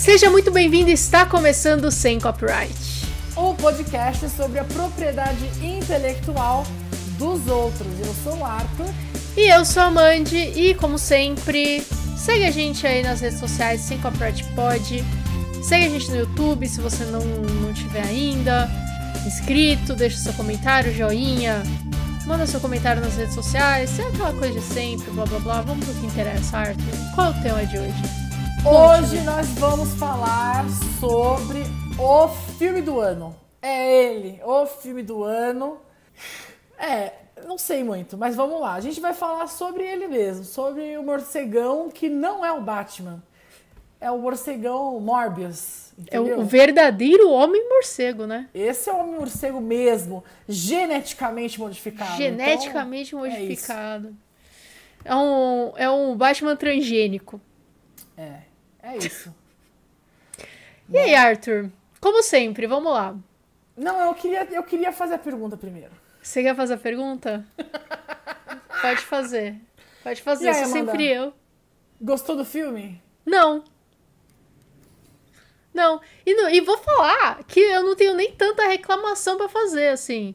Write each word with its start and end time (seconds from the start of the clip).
Seja 0.00 0.30
muito 0.30 0.50
bem-vindo, 0.50 0.88
está 0.88 1.26
começando 1.26 1.90
Sem 1.90 2.18
Copyright. 2.18 2.74
O 3.36 3.52
podcast 3.52 4.30
sobre 4.30 4.58
a 4.58 4.64
propriedade 4.64 5.44
intelectual 5.62 6.66
dos 7.18 7.46
outros. 7.46 7.86
Eu 8.00 8.14
sou 8.24 8.38
o 8.38 8.44
Arthur. 8.46 8.86
E 9.36 9.46
eu 9.54 9.62
sou 9.62 9.82
a 9.82 9.90
Mandy, 9.90 10.38
e 10.38 10.74
como 10.74 10.98
sempre, 10.98 11.84
segue 12.16 12.46
a 12.46 12.50
gente 12.50 12.86
aí 12.86 13.02
nas 13.02 13.20
redes 13.20 13.38
sociais, 13.38 13.82
Sem 13.82 13.98
Copyright 13.98 14.42
Pod. 14.54 15.04
Segue 15.62 15.84
a 15.84 15.90
gente 15.90 16.10
no 16.10 16.16
YouTube 16.16 16.66
se 16.66 16.80
você 16.80 17.04
não, 17.04 17.20
não 17.20 17.74
tiver 17.74 18.02
ainda 18.02 18.70
inscrito, 19.26 19.94
deixa 19.94 20.16
seu 20.16 20.32
comentário, 20.32 20.94
joinha, 20.94 21.62
manda 22.24 22.46
seu 22.46 22.58
comentário 22.58 23.02
nas 23.02 23.16
redes 23.16 23.34
sociais, 23.34 23.98
é 23.98 24.04
aquela 24.04 24.32
coisa 24.32 24.58
de 24.58 24.64
sempre, 24.64 25.10
blá 25.10 25.26
blá 25.26 25.38
blá. 25.40 25.60
Vamos 25.60 25.84
pro 25.84 25.94
que 25.96 26.06
interessa, 26.06 26.56
Arthur. 26.56 27.14
Qual 27.14 27.26
é 27.26 27.30
o 27.38 27.42
tema 27.42 27.66
de 27.66 27.76
hoje? 27.78 28.29
Hoje 28.62 29.22
nós 29.22 29.48
vamos 29.58 29.94
falar 29.94 30.66
sobre 31.00 31.62
o 31.98 32.28
filme 32.58 32.82
do 32.82 33.00
ano. 33.00 33.34
É 33.62 34.04
ele, 34.04 34.38
o 34.44 34.66
filme 34.66 35.02
do 35.02 35.24
ano. 35.24 35.78
É, 36.78 37.12
não 37.46 37.56
sei 37.56 37.82
muito, 37.82 38.18
mas 38.18 38.36
vamos 38.36 38.60
lá. 38.60 38.74
A 38.74 38.80
gente 38.80 39.00
vai 39.00 39.14
falar 39.14 39.46
sobre 39.46 39.82
ele 39.82 40.06
mesmo, 40.06 40.44
sobre 40.44 40.98
o 40.98 41.02
morcegão 41.02 41.88
que 41.88 42.10
não 42.10 42.44
é 42.44 42.52
o 42.52 42.60
Batman. 42.60 43.22
É 43.98 44.10
o 44.10 44.18
morcegão 44.18 45.00
Morbius. 45.00 45.92
É 46.10 46.20
o, 46.20 46.40
o 46.40 46.44
verdadeiro 46.44 47.30
homem 47.30 47.66
morcego, 47.66 48.26
né? 48.26 48.46
Esse 48.54 48.90
é 48.90 48.92
o 48.92 48.98
homem 48.98 49.14
morcego 49.14 49.60
mesmo, 49.60 50.22
geneticamente 50.46 51.58
modificado. 51.58 52.16
Geneticamente 52.18 53.14
então, 53.14 53.20
modificado. 53.20 54.14
É, 55.02 55.12
é, 55.12 55.16
um, 55.16 55.72
é 55.76 55.90
um 55.90 56.14
Batman 56.14 56.56
transgênico. 56.56 57.40
É, 58.16 58.49
é 58.82 58.96
isso. 58.98 59.34
e 60.88 60.98
aí, 60.98 61.14
Arthur? 61.14 61.70
Como 62.00 62.22
sempre, 62.22 62.66
vamos 62.66 62.92
lá. 62.92 63.16
Não, 63.76 64.00
eu 64.00 64.14
queria, 64.14 64.46
eu 64.50 64.62
queria 64.62 64.92
fazer 64.92 65.14
a 65.14 65.18
pergunta 65.18 65.56
primeiro. 65.56 65.92
Você 66.22 66.42
quer 66.42 66.54
fazer 66.54 66.74
a 66.74 66.78
pergunta? 66.78 67.46
Pode 68.80 69.00
fazer. 69.00 69.56
Pode 70.02 70.22
fazer, 70.22 70.48
aí, 70.48 70.66
sempre 70.66 71.06
eu. 71.06 71.32
Gostou 72.00 72.36
do 72.36 72.44
filme? 72.44 73.02
Não. 73.24 73.64
Não. 75.72 76.00
E, 76.24 76.34
não. 76.34 76.48
e 76.48 76.60
vou 76.60 76.78
falar 76.78 77.44
que 77.44 77.60
eu 77.60 77.82
não 77.82 77.94
tenho 77.94 78.14
nem 78.14 78.32
tanta 78.32 78.66
reclamação 78.66 79.36
para 79.36 79.48
fazer, 79.48 79.88
assim. 79.88 80.34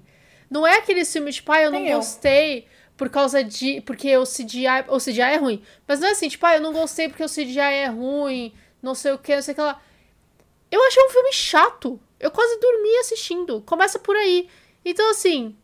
Não 0.49 0.65
é 0.65 0.77
aquele 0.77 1.03
filme 1.03 1.31
tipo, 1.31 1.51
ah, 1.51 1.61
eu 1.61 1.71
não 1.71 1.85
gostei 1.85 2.67
por 2.97 3.09
causa 3.09 3.43
de. 3.43 3.81
Porque 3.81 4.15
o 4.17 4.23
CGI, 4.23 4.85
o 4.87 4.97
CGI 4.97 5.21
é 5.21 5.37
ruim. 5.37 5.61
Mas 5.87 5.99
não 5.99 6.07
é 6.07 6.11
assim, 6.11 6.29
tipo, 6.29 6.45
ah, 6.45 6.55
eu 6.55 6.61
não 6.61 6.73
gostei 6.73 7.09
porque 7.09 7.23
o 7.23 7.29
CGI 7.29 7.59
é 7.59 7.87
ruim, 7.87 8.53
não 8.81 8.95
sei 8.95 9.11
o 9.11 9.17
que, 9.17 9.35
não 9.35 9.41
sei 9.41 9.53
o 9.53 9.55
que 9.55 9.61
lá. 9.61 9.81
Eu 10.71 10.83
achei 10.85 11.03
um 11.03 11.09
filme 11.09 11.33
chato. 11.33 11.99
Eu 12.19 12.31
quase 12.31 12.59
dormi 12.59 12.97
assistindo. 12.97 13.61
Começa 13.61 13.99
por 13.99 14.15
aí. 14.15 14.49
Então, 14.83 15.09
assim. 15.09 15.55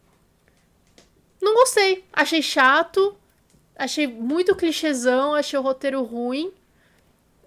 Não 1.42 1.54
gostei. 1.54 2.06
Achei 2.14 2.42
chato. 2.42 3.18
Achei 3.76 4.08
muito 4.08 4.56
clichêzão. 4.56 5.34
Achei 5.34 5.58
o 5.58 5.62
roteiro 5.62 6.04
ruim. 6.04 6.54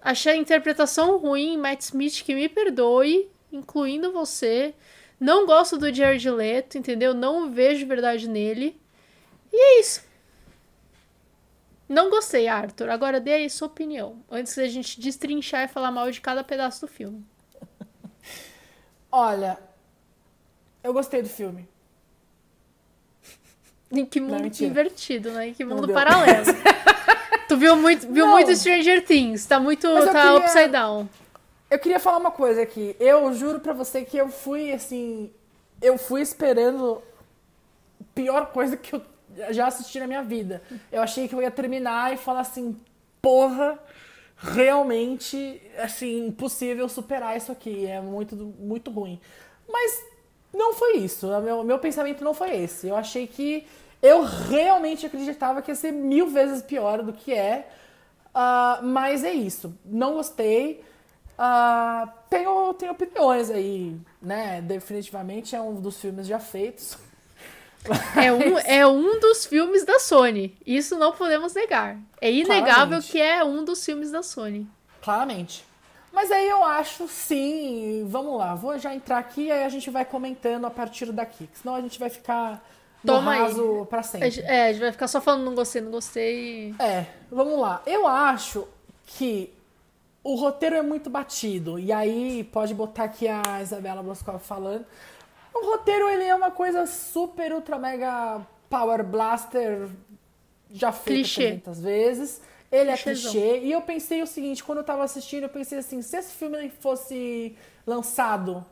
Achei 0.01 0.33
a 0.33 0.37
interpretação 0.37 1.17
ruim. 1.17 1.57
Matt 1.57 1.81
Smith, 1.81 2.23
que 2.23 2.35
me 2.35 2.49
perdoe. 2.49 3.29
Incluindo 3.51 4.11
você. 4.11 4.73
Não 5.19 5.45
gosto 5.45 5.77
do 5.77 5.93
Jared 5.93 6.29
Leto, 6.29 6.77
entendeu? 6.77 7.13
Não 7.13 7.51
vejo 7.51 7.87
verdade 7.87 8.27
nele. 8.27 8.79
E 9.51 9.57
é 9.57 9.79
isso. 9.79 10.03
Não 11.87 12.09
gostei, 12.09 12.47
Arthur. 12.47 12.89
Agora 12.89 13.19
dê 13.19 13.33
aí 13.33 13.49
sua 13.49 13.67
opinião. 13.67 14.23
Antes 14.29 14.55
da 14.55 14.67
gente 14.67 14.99
destrinchar 14.99 15.65
e 15.65 15.67
falar 15.67 15.91
mal 15.91 16.09
de 16.11 16.19
cada 16.19 16.43
pedaço 16.43 16.81
do 16.81 16.87
filme. 16.87 17.23
Olha, 19.11 19.57
eu 20.83 20.91
gostei 20.91 21.21
do 21.21 21.29
filme. 21.29 21.67
Em 23.91 24.05
que 24.05 24.19
mundo 24.19 24.33
Não, 24.33 24.39
mentira. 24.41 24.69
invertido, 24.69 25.31
né? 25.31 25.49
Em 25.49 25.53
que 25.53 25.63
mundo 25.63 25.87
paralelo. 25.93 26.45
tu 27.47 27.55
viu 27.55 27.75
muito, 27.77 28.11
viu 28.11 28.25
Não. 28.25 28.33
muito 28.33 28.53
Stranger 28.55 29.05
Things. 29.05 29.45
Tá 29.45 29.59
muito. 29.59 29.87
Tá 29.87 30.05
queria- 30.07 30.37
upside 30.37 30.67
down. 30.69 31.07
Eu 31.69 31.79
queria 31.79 31.99
falar 31.99 32.17
uma 32.17 32.31
coisa 32.31 32.61
aqui. 32.61 32.95
Eu 32.99 33.33
juro 33.33 33.59
pra 33.59 33.73
você 33.73 34.03
que 34.03 34.17
eu 34.17 34.27
fui 34.29 34.71
assim. 34.73 35.31
Eu 35.81 35.97
fui 35.97 36.21
esperando 36.21 37.01
a 38.01 38.03
pior 38.15 38.47
coisa 38.47 38.75
que 38.75 38.93
eu 38.95 39.01
já 39.51 39.67
assisti 39.67 39.99
na 39.99 40.07
minha 40.07 40.23
vida. 40.23 40.61
Eu 40.91 41.01
achei 41.01 41.27
que 41.27 41.35
eu 41.35 41.41
ia 41.41 41.51
terminar 41.51 42.13
e 42.13 42.17
falar 42.17 42.41
assim: 42.41 42.75
porra, 43.21 43.79
realmente, 44.37 45.61
assim, 45.77 46.27
impossível 46.27 46.87
superar 46.89 47.35
isso 47.37 47.51
aqui. 47.51 47.85
É 47.85 48.01
muito, 48.01 48.35
muito 48.35 48.91
ruim. 48.91 49.19
Mas 49.67 50.03
não 50.53 50.73
foi 50.73 50.97
isso. 50.97 51.27
Meu, 51.41 51.63
meu 51.63 51.79
pensamento 51.79 52.23
não 52.23 52.33
foi 52.33 52.55
esse. 52.55 52.87
Eu 52.87 52.95
achei 52.95 53.27
que. 53.27 53.65
Eu 54.01 54.23
realmente 54.23 55.05
acreditava 55.05 55.61
que 55.61 55.71
ia 55.71 55.75
ser 55.75 55.91
mil 55.91 56.27
vezes 56.27 56.61
pior 56.61 57.01
do 57.01 57.13
que 57.13 57.33
é. 57.33 57.67
Ah, 58.33 58.79
mas 58.83 59.23
é 59.23 59.33
isso. 59.33 59.77
Não 59.83 60.13
gostei. 60.15 60.83
Ah, 61.37 62.13
tenho, 62.29 62.73
tenho 62.75 62.91
opiniões 62.91 63.49
aí, 63.49 63.97
né? 64.21 64.61
Definitivamente 64.61 65.55
é 65.55 65.61
um 65.61 65.75
dos 65.75 65.99
filmes 65.99 66.27
já 66.27 66.39
feitos. 66.39 66.97
É 68.15 68.31
um, 68.31 68.57
é 68.59 68.87
um 68.87 69.19
dos 69.19 69.45
filmes 69.45 69.85
da 69.85 69.99
Sony. 69.99 70.57
Isso 70.65 70.97
não 70.97 71.11
podemos 71.11 71.53
negar. 71.53 71.97
É 72.21 72.31
inegável 72.31 72.73
Claramente. 72.73 73.11
que 73.11 73.21
é 73.21 73.43
um 73.43 73.63
dos 73.63 73.83
filmes 73.83 74.11
da 74.11 74.23
Sony. 74.23 74.67
Claramente. 75.01 75.65
Mas 76.11 76.31
aí 76.31 76.47
eu 76.47 76.63
acho 76.63 77.07
sim. 77.07 78.05
Vamos 78.07 78.37
lá, 78.37 78.55
vou 78.55 78.79
já 78.79 78.95
entrar 78.95 79.17
aqui 79.17 79.43
e 79.47 79.51
aí 79.51 79.63
a 79.63 79.69
gente 79.69 79.89
vai 79.89 80.05
comentando 80.05 80.65
a 80.65 80.69
partir 80.71 81.11
daqui. 81.11 81.49
Senão 81.53 81.75
a 81.75 81.81
gente 81.81 81.99
vai 81.99 82.09
ficar 82.09 82.63
no 83.03 83.13
Toma 83.13 83.33
aí. 83.33 83.39
raso 83.41 83.85
pra 83.89 84.01
sempre. 84.01 84.41
É, 84.41 84.67
a 84.67 84.71
gente 84.71 84.81
vai 84.81 84.91
ficar 84.93 85.07
só 85.07 85.19
falando 85.19 85.43
não 85.43 85.53
gostei, 85.53 85.81
não 85.81 85.91
gostei. 85.91 86.73
É, 86.79 87.05
vamos 87.29 87.59
lá. 87.59 87.81
Eu 87.85 88.07
acho 88.07 88.65
que 89.05 89.53
o 90.23 90.35
roteiro 90.35 90.75
é 90.75 90.81
muito 90.81 91.09
batido. 91.09 91.77
E 91.77 91.91
aí 91.91 92.43
pode 92.45 92.73
botar 92.73 93.03
aqui 93.03 93.27
a 93.27 93.61
Isabela 93.61 94.01
Boscov 94.01 94.39
falando. 94.39 94.85
O 95.55 95.65
roteiro 95.65 96.09
ele 96.09 96.25
é 96.25 96.35
uma 96.35 96.51
coisa 96.51 96.85
super, 96.85 97.53
ultra, 97.53 97.79
mega 97.79 98.45
power 98.69 99.03
blaster 99.05 99.87
já 100.69 100.91
feita 100.91 101.21
Clichê. 101.21 101.41
300 101.61 101.79
vezes. 101.79 102.41
Ele 102.69 102.91
é 102.91 102.97
Clichêzão. 102.97 103.31
clichê. 103.31 103.59
E 103.59 103.71
eu 103.71 103.81
pensei 103.81 104.21
o 104.21 104.27
seguinte, 104.27 104.61
quando 104.61 104.79
eu 104.79 104.83
tava 104.83 105.03
assistindo, 105.03 105.43
eu 105.43 105.49
pensei 105.49 105.77
assim, 105.77 106.01
se 106.01 106.17
esse 106.17 106.33
filme 106.33 106.69
fosse 106.69 107.55
lançado 107.87 108.65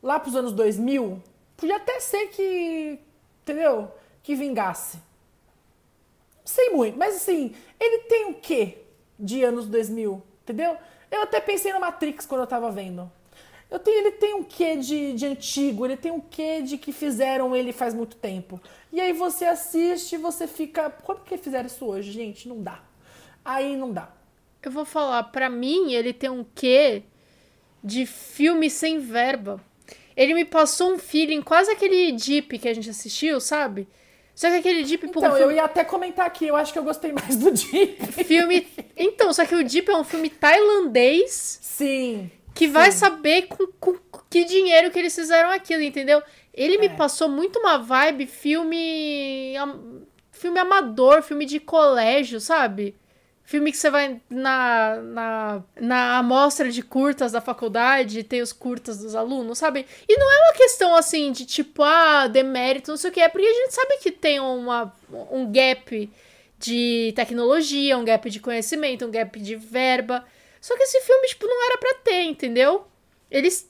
lá 0.00 0.20
pros 0.20 0.36
anos 0.36 0.52
2000, 0.52 1.20
podia 1.56 1.76
até 1.76 1.98
ser 1.98 2.28
que, 2.28 3.00
entendeu? 3.42 3.90
Que 4.22 4.36
vingasse. 4.36 4.96
Não 4.96 6.44
sei 6.46 6.70
muito, 6.70 6.96
mas 6.96 7.16
assim, 7.16 7.52
ele 7.80 8.04
tem 8.04 8.30
o 8.30 8.34
quê 8.34 8.78
de 9.18 9.42
anos 9.42 9.66
2000, 9.66 10.22
entendeu? 10.42 10.76
Eu 11.10 11.22
até 11.22 11.40
pensei 11.40 11.72
no 11.72 11.80
Matrix 11.80 12.26
quando 12.26 12.42
eu 12.42 12.46
tava 12.46 12.70
vendo. 12.70 13.10
Eu 13.70 13.78
tenho, 13.78 13.98
ele 13.98 14.12
tem 14.12 14.34
um 14.34 14.42
quê 14.42 14.76
de, 14.76 15.12
de 15.12 15.26
antigo, 15.26 15.84
ele 15.84 15.96
tem 15.96 16.10
um 16.10 16.20
quê 16.20 16.62
de 16.62 16.78
que 16.78 16.90
fizeram 16.90 17.54
ele 17.54 17.70
faz 17.72 17.92
muito 17.92 18.16
tempo. 18.16 18.60
E 18.92 19.00
aí 19.00 19.12
você 19.12 19.44
assiste 19.44 20.14
e 20.14 20.18
você 20.18 20.46
fica. 20.46 20.88
Como 20.90 21.20
que 21.20 21.36
fizeram 21.36 21.66
isso 21.66 21.84
hoje, 21.84 22.10
gente? 22.10 22.48
Não 22.48 22.62
dá. 22.62 22.82
Aí 23.44 23.76
não 23.76 23.92
dá. 23.92 24.10
Eu 24.62 24.70
vou 24.70 24.84
falar, 24.84 25.22
pra 25.24 25.48
mim, 25.48 25.92
ele 25.92 26.12
tem 26.12 26.30
um 26.30 26.44
quê 26.54 27.02
de 27.84 28.06
filme 28.06 28.68
sem 28.70 28.98
verba. 28.98 29.60
Ele 30.16 30.34
me 30.34 30.44
passou 30.44 30.94
um 30.94 30.98
feeling, 30.98 31.42
quase 31.42 31.70
aquele 31.70 32.12
Deep 32.12 32.58
que 32.58 32.68
a 32.68 32.74
gente 32.74 32.90
assistiu, 32.90 33.40
sabe? 33.40 33.86
Só 34.34 34.48
que 34.50 34.56
aquele 34.56 34.82
Deep, 34.84 35.06
Então, 35.06 35.22
um 35.22 35.26
eu 35.26 35.36
filme, 35.36 35.54
ia 35.54 35.64
até 35.64 35.84
comentar 35.84 36.26
aqui, 36.26 36.46
eu 36.46 36.56
acho 36.56 36.72
que 36.72 36.78
eu 36.78 36.84
gostei 36.84 37.12
mais 37.12 37.36
do 37.36 37.50
Deep. 37.50 38.24
filme. 38.24 38.66
Então, 38.96 39.32
só 39.32 39.44
que 39.44 39.54
o 39.54 39.64
Deep 39.64 39.88
é 39.90 39.96
um 39.96 40.04
filme 40.04 40.28
tailandês 40.30 41.58
Sim. 41.62 42.30
Que 42.54 42.66
vai 42.66 42.90
Sim. 42.92 42.98
saber 42.98 43.42
com, 43.48 43.66
com 43.80 43.98
que 44.30 44.44
dinheiro 44.44 44.90
que 44.90 44.98
eles 44.98 45.14
fizeram 45.14 45.50
aquilo, 45.50 45.82
entendeu? 45.82 46.22
Ele 46.52 46.78
me 46.78 46.86
É. 46.86 46.90
passou 46.90 47.28
muito 47.28 47.58
uma 47.58 47.78
vibe 47.78 48.26
filme. 48.26 49.54
filme 50.32 50.58
amador, 50.60 51.22
filme 51.22 51.44
de 51.46 51.58
colégio, 51.60 52.40
sabe? 52.40 52.94
Filme 53.44 53.72
que 53.72 53.78
você 53.78 53.88
vai 53.90 54.20
na, 54.28 54.96
na, 54.96 55.62
na 55.80 56.18
amostra 56.18 56.70
de 56.70 56.82
curtas 56.82 57.32
da 57.32 57.40
faculdade, 57.40 58.22
tem 58.22 58.42
os 58.42 58.52
curtas 58.52 58.98
dos 58.98 59.14
alunos, 59.14 59.56
sabe? 59.58 59.86
E 60.06 60.18
não 60.18 60.30
é 60.30 60.38
uma 60.46 60.52
questão 60.58 60.94
assim 60.94 61.32
de 61.32 61.46
tipo, 61.46 61.82
ah, 61.82 62.26
demérito, 62.26 62.90
não 62.90 62.98
sei 62.98 63.10
o 63.10 63.12
que, 63.12 63.20
é 63.20 63.28
porque 63.28 63.46
a 63.46 63.54
gente 63.54 63.74
sabe 63.74 63.96
que 64.02 64.12
tem 64.12 64.38
uma, 64.38 64.92
um 65.30 65.50
gap 65.50 66.10
de 66.58 67.12
tecnologia, 67.16 67.96
um 67.96 68.04
gap 68.04 68.28
de 68.28 68.38
conhecimento, 68.38 69.06
um 69.06 69.10
gap 69.10 69.40
de 69.40 69.56
verba. 69.56 70.24
Só 70.60 70.76
que 70.76 70.82
esse 70.82 71.00
filme, 71.00 71.28
tipo, 71.28 71.46
não 71.46 71.66
era 71.66 71.78
pra 71.78 71.94
ter, 72.04 72.22
entendeu? 72.22 72.86
Eles. 73.30 73.68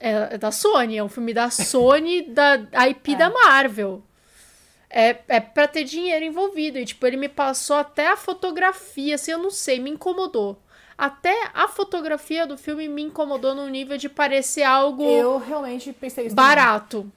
É, 0.00 0.34
é 0.34 0.38
da 0.38 0.50
Sony, 0.50 0.96
é 0.96 1.04
um 1.04 1.08
filme 1.08 1.34
da 1.34 1.50
Sony, 1.50 2.22
da 2.22 2.54
IP 2.88 3.16
da 3.16 3.30
Marvel. 3.30 4.02
É, 4.90 5.18
é 5.28 5.40
pra 5.40 5.68
ter 5.68 5.84
dinheiro 5.84 6.24
envolvido. 6.24 6.78
E, 6.78 6.84
tipo, 6.84 7.06
ele 7.06 7.16
me 7.16 7.28
passou 7.28 7.76
até 7.76 8.08
a 8.08 8.16
fotografia, 8.16 9.14
assim, 9.14 9.32
eu 9.32 9.38
não 9.38 9.50
sei, 9.50 9.78
me 9.78 9.90
incomodou. 9.90 10.58
Até 10.96 11.50
a 11.54 11.68
fotografia 11.68 12.46
do 12.46 12.58
filme 12.58 12.88
me 12.88 13.02
incomodou 13.02 13.54
num 13.54 13.68
nível 13.68 13.96
de 13.96 14.08
parecer 14.08 14.64
algo 14.64 15.04
Eu 15.04 15.38
realmente 15.38 15.92
pensei 15.92 16.26
isso. 16.26 16.34
também. 16.34 16.48
barato. 16.48 17.12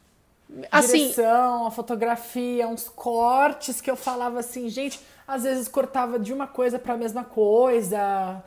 Assim, 0.71 1.09
Direção, 1.09 1.65
a 1.65 1.71
fotografia, 1.71 2.67
uns 2.67 2.89
cortes 2.89 3.79
que 3.79 3.89
eu 3.89 3.95
falava 3.95 4.39
assim, 4.39 4.69
gente, 4.69 4.99
às 5.25 5.43
vezes 5.43 5.67
cortava 5.67 6.19
de 6.19 6.33
uma 6.33 6.45
coisa 6.45 6.77
pra 6.77 6.97
mesma 6.97 7.23
coisa. 7.23 8.43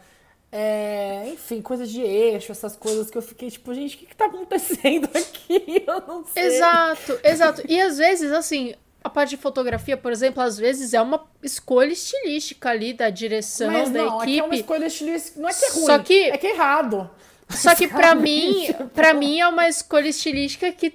É, 0.57 1.31
enfim, 1.33 1.61
coisas 1.61 1.91
de 1.91 2.01
eixo, 2.01 2.53
essas 2.53 2.77
coisas 2.77 3.11
que 3.11 3.19
eu 3.19 3.23
fiquei 3.23 3.51
tipo, 3.51 3.75
gente, 3.75 3.97
o 3.97 3.99
que, 3.99 4.07
que 4.07 4.15
tá 4.15 4.27
acontecendo 4.27 5.09
aqui? 5.13 5.83
Eu 5.85 6.01
não 6.07 6.25
sei. 6.25 6.45
Exato, 6.45 7.19
exato. 7.25 7.63
E 7.69 7.81
às 7.81 7.99
vezes, 7.99 8.31
assim, 8.31 8.73
a 9.03 9.11
parte 9.11 9.31
de 9.31 9.37
fotografia, 9.37 9.97
por 9.97 10.13
exemplo, 10.13 10.41
às 10.41 10.57
vezes 10.57 10.95
é 10.95 11.03
uma 11.03 11.27
escolha 11.43 11.93
estilística 11.93 12.71
ali 12.71 12.93
da 12.93 13.11
direção, 13.11 13.69
Mas 13.73 13.91
da 13.91 14.05
não, 14.05 14.23
é 14.23 14.25
que 14.27 14.39
é 14.39 14.43
uma 14.45 14.55
equipe. 14.55 14.61
escolha 14.61 14.87
estilística. 14.87 15.41
Não 15.41 15.49
é 15.49 15.53
que 15.53 15.65
é 15.65 15.69
ruim, 15.71 15.87
Só 15.87 15.99
que- 15.99 16.23
é 16.31 16.39
que 16.39 16.47
é 16.47 16.51
errado. 16.55 17.11
Só 17.51 17.75
que 17.75 17.89
pra 17.89 18.09
Sabe? 18.11 18.23
mim, 18.23 18.63
Tipo, 18.67 18.85
para 18.91 19.13
mim 19.13 19.41
é 19.41 19.49
uma 19.49 19.69
escolha 19.69 20.09
estilística 20.09 20.71
que 20.71 20.95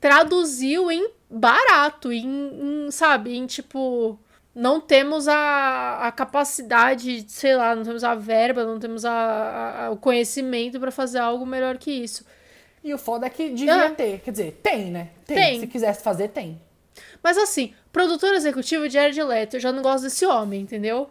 traduziu 0.00 0.90
em 0.90 1.08
barato, 1.30 2.12
em, 2.12 2.86
em, 2.86 2.90
sabe, 2.90 3.36
em 3.36 3.46
tipo 3.46 4.18
não 4.56 4.80
temos 4.80 5.28
a, 5.28 6.06
a 6.08 6.10
capacidade, 6.10 7.26
sei 7.28 7.54
lá, 7.54 7.76
não 7.76 7.84
temos 7.84 8.02
a 8.02 8.14
verba, 8.14 8.64
não 8.64 8.78
temos 8.80 9.04
a, 9.04 9.86
a- 9.86 9.90
o 9.90 9.96
conhecimento 9.98 10.80
pra 10.80 10.90
fazer 10.90 11.18
algo 11.18 11.44
melhor 11.44 11.76
que 11.76 11.90
isso. 11.90 12.24
E 12.82 12.94
o 12.94 12.98
foda 12.98 13.26
é 13.26 13.30
que 13.30 13.50
devia 13.50 13.86
Ah. 13.86 13.90
ter. 13.90 14.20
Quer 14.20 14.30
dizer, 14.30 14.60
tem, 14.62 14.90
né? 14.90 15.08
Tem. 15.26 15.60
Se 15.60 15.66
quisesse 15.66 16.02
fazer, 16.02 16.28
tem. 16.28 16.60
Mas 17.22 17.36
assim, 17.36 17.74
produtor 17.92 18.32
executivo 18.34 18.88
de 18.88 18.94
Jared 18.94 19.22
Leto, 19.22 19.56
eu 19.56 19.60
já 19.60 19.70
não 19.72 19.82
gosto 19.82 20.04
desse 20.04 20.24
homem, 20.24 20.62
entendeu? 20.62 21.10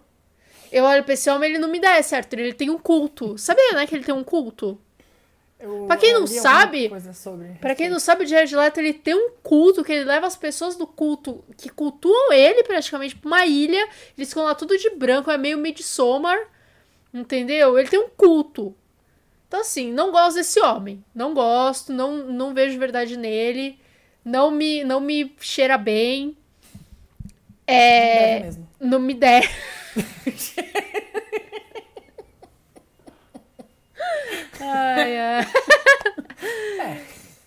Eu 0.71 0.83
olho 0.83 1.03
pra 1.03 1.13
esse 1.13 1.29
homem, 1.29 1.49
ele 1.51 1.59
não 1.59 1.69
me 1.69 1.79
dá 1.79 2.01
certo, 2.01 2.33
ele 2.33 2.51
tem 2.53 2.69
um 2.69 2.77
culto. 2.79 3.37
Sabia, 3.37 3.73
né, 3.73 3.85
que 3.85 3.93
ele 3.95 4.03
tem 4.03 4.15
um 4.15 4.23
culto? 4.23 4.79
Eu, 5.65 5.85
Pra 5.87 5.97
quem 5.97 6.13
não 6.13 6.27
sabe, 6.27 6.91
Pra 7.59 7.73
quem 7.73 7.89
não 7.89 7.99
sabe, 7.99 8.23
o 8.23 8.27
Jared 8.27 8.55
Leto, 8.55 8.79
ele 8.79 8.93
tem 8.93 9.15
um 9.15 9.31
culto 9.41 9.83
que 9.83 9.91
ele 9.91 10.05
leva 10.05 10.27
as 10.27 10.35
pessoas 10.35 10.75
do 10.75 10.85
culto 10.85 11.43
que 11.57 11.69
cultuam 11.69 12.31
ele 12.31 12.63
praticamente 12.63 13.15
pra 13.15 13.27
uma 13.27 13.45
ilha. 13.45 13.89
Eles 14.15 14.29
ficam 14.29 14.43
lá 14.43 14.53
tudo 14.53 14.77
de 14.77 14.91
branco, 14.91 15.31
é 15.31 15.37
meio 15.37 15.57
Midsommar, 15.57 16.37
entendeu? 17.11 17.79
Ele 17.79 17.87
tem 17.89 17.99
um 17.99 18.09
culto. 18.09 18.75
Então, 19.47 19.61
assim, 19.61 19.91
não 19.91 20.11
gosto 20.11 20.35
desse 20.35 20.59
homem. 20.59 21.03
Não 21.13 21.33
gosto, 21.33 21.91
não, 21.91 22.17
não 22.17 22.53
vejo 22.53 22.77
verdade 22.77 23.17
nele. 23.17 23.79
Não 24.23 24.51
me, 24.51 24.83
não 24.83 24.99
me 24.99 25.35
cheira 25.39 25.77
bem. 25.77 26.37
É. 27.65 28.51
Não 28.79 28.99
me 28.99 29.15
der. 29.15 29.49
ai, 34.59 35.17
ai. 35.19 35.45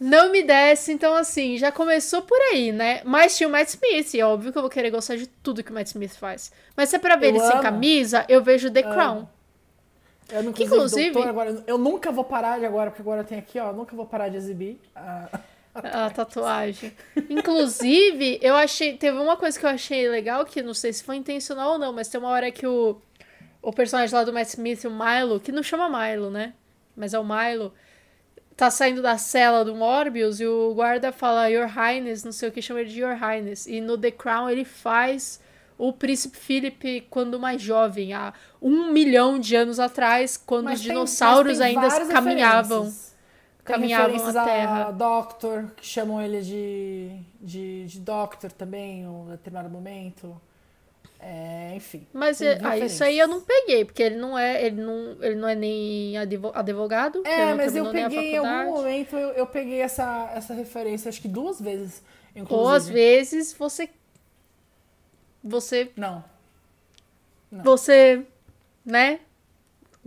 Não 0.00 0.30
me 0.30 0.42
desce, 0.44 0.92
então 0.92 1.12
assim, 1.14 1.58
já 1.58 1.72
começou 1.72 2.22
por 2.22 2.38
aí, 2.52 2.70
né? 2.70 3.00
Mas 3.04 3.36
tinha 3.36 3.48
o 3.48 3.52
Matt 3.52 3.68
Smith, 3.70 4.14
e 4.14 4.20
é 4.20 4.24
óbvio 4.26 4.52
que 4.52 4.58
eu 4.58 4.62
vou 4.62 4.70
querer 4.70 4.90
gostar 4.90 5.16
de 5.16 5.26
tudo 5.26 5.62
que 5.64 5.72
o 5.72 5.74
Matt 5.74 5.88
Smith 5.88 6.14
faz. 6.16 6.52
Mas 6.76 6.88
se 6.88 6.96
é 6.96 6.98
pra 7.00 7.16
ver 7.16 7.26
Eu 7.26 7.30
ele 7.30 7.40
sem 7.40 7.50
amo. 7.52 7.62
camisa, 7.62 8.24
eu 8.28 8.40
vejo 8.42 8.70
The 8.70 8.82
Crown. 8.82 9.26
Eu, 10.30 10.42
inclusive, 10.42 10.64
inclusive- 10.76 11.10
doutor, 11.10 11.28
agora, 11.28 11.64
eu 11.66 11.78
nunca 11.78 12.12
vou 12.12 12.22
parar 12.22 12.58
de 12.60 12.66
agora, 12.66 12.90
porque 12.90 13.02
agora 13.02 13.24
tem 13.24 13.38
aqui, 13.38 13.58
ó, 13.58 13.68
eu 13.68 13.72
nunca 13.72 13.96
vou 13.96 14.06
parar 14.06 14.28
de 14.28 14.36
exibir. 14.36 14.78
a- 14.94 15.40
A 15.74 16.10
tatuagem. 16.10 16.92
Inclusive, 17.30 18.38
eu 18.42 18.54
achei. 18.56 18.96
Teve 18.96 19.16
uma 19.18 19.36
coisa 19.36 19.58
que 19.58 19.64
eu 19.64 19.70
achei 19.70 20.08
legal, 20.08 20.44
que 20.44 20.60
não 20.62 20.74
sei 20.74 20.92
se 20.92 21.02
foi 21.04 21.16
intencional 21.16 21.72
ou 21.72 21.78
não, 21.78 21.92
mas 21.92 22.08
tem 22.08 22.20
uma 22.20 22.30
hora 22.30 22.50
que 22.50 22.66
o, 22.66 23.00
o 23.62 23.72
personagem 23.72 24.14
lá 24.14 24.22
do 24.24 24.32
Matt 24.32 24.48
Smith, 24.48 24.84
o 24.84 24.90
Milo, 24.90 25.38
que 25.40 25.50
não 25.52 25.62
chama 25.62 25.88
Milo, 25.88 26.30
né? 26.30 26.52
Mas 26.98 27.14
é 27.14 27.18
o 27.18 27.24
Milo, 27.24 27.72
tá 28.56 28.70
saindo 28.70 29.00
da 29.00 29.16
cela 29.16 29.64
do 29.64 29.74
Morbius 29.74 30.40
e 30.40 30.46
o 30.46 30.74
guarda 30.74 31.12
fala 31.12 31.48
Your 31.48 31.68
Highness, 31.68 32.24
não 32.24 32.32
sei 32.32 32.48
o 32.48 32.52
que, 32.52 32.60
chama 32.60 32.80
ele 32.80 32.90
de 32.90 33.00
Your 33.00 33.14
Highness. 33.16 33.66
E 33.66 33.80
no 33.80 33.96
The 33.96 34.10
Crown 34.10 34.50
ele 34.50 34.64
faz 34.64 35.40
o 35.78 35.92
príncipe 35.92 36.36
Philip 36.36 37.02
quando 37.08 37.38
mais 37.38 37.62
jovem, 37.62 38.12
há 38.12 38.34
um 38.60 38.90
milhão 38.92 39.38
de 39.38 39.54
anos 39.54 39.78
atrás, 39.78 40.36
quando 40.36 40.64
Mas 40.64 40.80
os 40.80 40.86
tem- 40.86 40.92
dinossauros 40.92 41.60
ainda 41.60 41.88
caminhavam. 42.08 42.78
referências. 42.80 43.16
Tem 43.64 43.74
caminhavam 43.76 44.06
referências 44.06 44.36
a 44.36 44.44
Terra. 44.44 44.90
Doctor, 44.90 45.66
que 45.76 45.86
chamam 45.86 46.20
ele 46.20 46.40
de, 46.40 47.20
de, 47.40 47.86
de 47.86 48.00
Doctor 48.00 48.50
também, 48.50 49.02
em 49.02 49.06
um 49.06 49.26
determinado 49.26 49.68
momento. 49.70 50.40
É, 51.20 51.72
enfim. 51.74 52.06
Mas 52.12 52.40
é, 52.40 52.58
ah, 52.62 52.78
isso 52.78 53.02
aí 53.02 53.18
eu 53.18 53.26
não 53.26 53.40
peguei, 53.40 53.84
porque 53.84 54.02
ele 54.02 54.16
não 54.16 54.38
é, 54.38 54.64
ele 54.64 54.80
não, 54.80 55.16
ele 55.20 55.34
não 55.34 55.48
é 55.48 55.54
nem 55.54 56.16
advo- 56.16 56.52
advogado. 56.54 57.22
É, 57.26 57.54
mas 57.54 57.74
eu 57.74 57.90
peguei 57.90 58.34
em 58.34 58.36
algum 58.38 58.72
momento, 58.72 59.16
eu, 59.16 59.30
eu 59.30 59.46
peguei 59.46 59.80
essa, 59.80 60.30
essa 60.34 60.54
referência, 60.54 61.08
acho 61.08 61.20
que 61.20 61.26
duas 61.28 61.60
vezes, 61.60 62.02
inclusive. 62.36 62.54
Ou 62.54 62.68
às 62.68 62.88
vezes 62.88 63.52
você. 63.52 63.88
Você. 65.42 65.90
Não, 65.96 66.24
Não. 67.50 67.64
Você. 67.64 68.24
Né? 68.84 69.20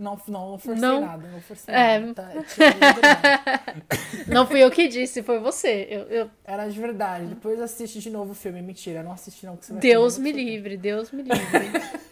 Não, 0.02 0.20
não, 0.28 0.58
forcei 0.58 0.80
Não. 0.82 1.00
nada, 1.00 1.28
não 1.28 1.40
forcei 1.40 1.74
É. 1.74 1.98
nada. 1.98 2.14
Tá. 2.14 3.74
Não 4.28 4.46
fui 4.46 4.62
eu 4.62 4.70
que 4.70 4.88
disse, 4.88 5.22
foi 5.22 5.38
você. 5.38 5.86
Eu, 5.90 6.00
eu- 6.08 6.30
Era 6.44 6.68
de 6.68 6.78
verdade. 6.80 7.26
Depois 7.26 7.60
assiste 7.60 7.98
de 8.00 8.10
novo 8.10 8.32
o 8.32 8.34
filme. 8.34 8.60
Mentira, 8.62 9.02
não 9.02 9.12
assisti 9.12 9.44
não, 9.46 9.56
que 9.56 9.72
Deus 9.74 10.16
me 10.18 10.32
livre, 10.32 10.76
Deus 10.76 11.10
me 11.10 11.22
livre. 11.22 12.02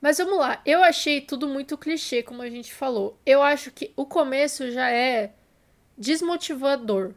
Mas 0.00 0.18
vamos 0.18 0.38
lá, 0.38 0.60
eu 0.66 0.84
achei 0.84 1.20
tudo 1.22 1.48
muito 1.48 1.78
clichê, 1.78 2.22
como 2.22 2.42
a 2.42 2.50
gente 2.50 2.74
falou. 2.74 3.18
Eu 3.24 3.42
acho 3.42 3.70
que 3.70 3.90
o 3.96 4.04
começo 4.04 4.70
já 4.70 4.90
é 4.90 5.32
desmotivador. 5.96 7.12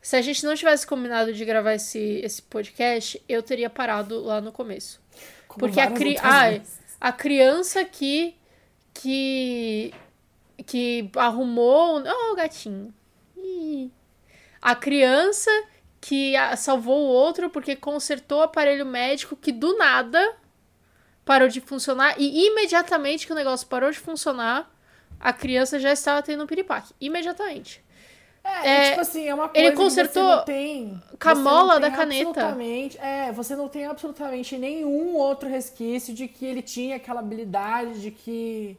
Se 0.00 0.16
a 0.16 0.22
gente 0.22 0.42
não 0.46 0.54
tivesse 0.54 0.86
combinado 0.86 1.30
de 1.34 1.44
gravar 1.44 1.74
esse, 1.74 1.98
esse 2.24 2.40
podcast, 2.40 3.22
eu 3.28 3.42
teria 3.42 3.68
parado 3.68 4.18
lá 4.22 4.40
no 4.40 4.50
começo. 4.50 4.98
Como 5.46 5.60
Porque 5.60 5.78
a, 5.78 5.90
cri... 5.90 6.16
Ai, 6.22 6.60
vezes. 6.60 6.79
A 7.00 7.12
criança 7.12 7.84
que. 7.84 8.34
que. 8.92 9.94
que 10.66 11.10
arrumou. 11.16 12.02
Oh, 12.02 12.34
gatinho. 12.34 12.92
Ih. 13.36 13.90
A 14.60 14.74
criança 14.74 15.50
que 16.00 16.34
salvou 16.56 17.00
o 17.00 17.08
outro 17.08 17.50
porque 17.50 17.76
consertou 17.76 18.38
o 18.38 18.42
aparelho 18.42 18.86
médico 18.86 19.36
que 19.36 19.52
do 19.52 19.76
nada 19.76 20.36
parou 21.24 21.48
de 21.48 21.60
funcionar 21.60 22.14
e 22.18 22.46
imediatamente 22.46 23.26
que 23.26 23.32
o 23.32 23.36
negócio 23.36 23.66
parou 23.66 23.90
de 23.90 23.98
funcionar, 23.98 24.70
a 25.18 25.32
criança 25.32 25.78
já 25.78 25.92
estava 25.92 26.22
tendo 26.22 26.42
um 26.42 26.46
piripaque. 26.46 26.94
Imediatamente. 27.00 27.84
É, 28.42 28.68
É, 28.68 28.88
tipo 28.90 29.00
assim, 29.00 29.28
é 29.28 29.34
uma 29.34 29.48
coisa 29.48 29.66
ele 29.66 29.76
consertou 29.76 30.22
que 30.22 30.28
você 30.30 30.36
não 30.36 30.44
tem... 30.44 31.02
com 31.20 31.28
a 31.28 31.34
você 31.34 31.42
não 31.42 31.66
da 31.80 31.80
tem 31.80 31.90
caneta. 31.96 32.28
absolutamente- 32.30 32.98
É, 32.98 33.32
você 33.32 33.56
não 33.56 33.68
tem 33.68 33.86
absolutamente 33.86 34.56
nenhum 34.58 35.14
outro 35.16 35.48
resquício 35.48 36.14
de 36.14 36.26
que 36.26 36.44
ele 36.46 36.62
tinha 36.62 36.96
aquela 36.96 37.20
habilidade, 37.20 38.00
de 38.00 38.10
que... 38.10 38.76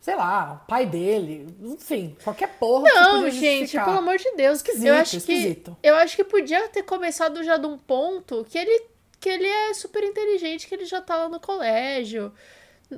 Sei 0.00 0.14
lá, 0.14 0.60
o 0.62 0.68
pai 0.68 0.84
dele, 0.84 1.46
enfim, 1.62 2.14
qualquer 2.22 2.58
porra 2.58 2.84
Não, 2.92 3.30
gente, 3.30 3.72
pelo 3.72 3.96
amor 3.98 4.18
de 4.18 4.30
Deus. 4.36 4.58
Esquisito, 4.58 4.86
eu 4.86 4.94
acho 4.96 5.16
esquisito. 5.16 5.76
que 5.80 5.88
eu 5.88 5.94
acho 5.96 6.14
que 6.14 6.22
podia 6.24 6.68
ter 6.68 6.82
começado 6.82 7.42
já 7.42 7.56
de 7.56 7.66
um 7.66 7.78
ponto 7.78 8.44
que 8.50 8.58
ele 8.58 8.86
que 9.18 9.30
ele 9.30 9.46
é 9.46 9.72
super 9.72 10.04
inteligente, 10.04 10.66
que 10.68 10.74
ele 10.74 10.84
já 10.84 11.00
tá 11.00 11.16
lá 11.16 11.28
no 11.30 11.40
colégio. 11.40 12.30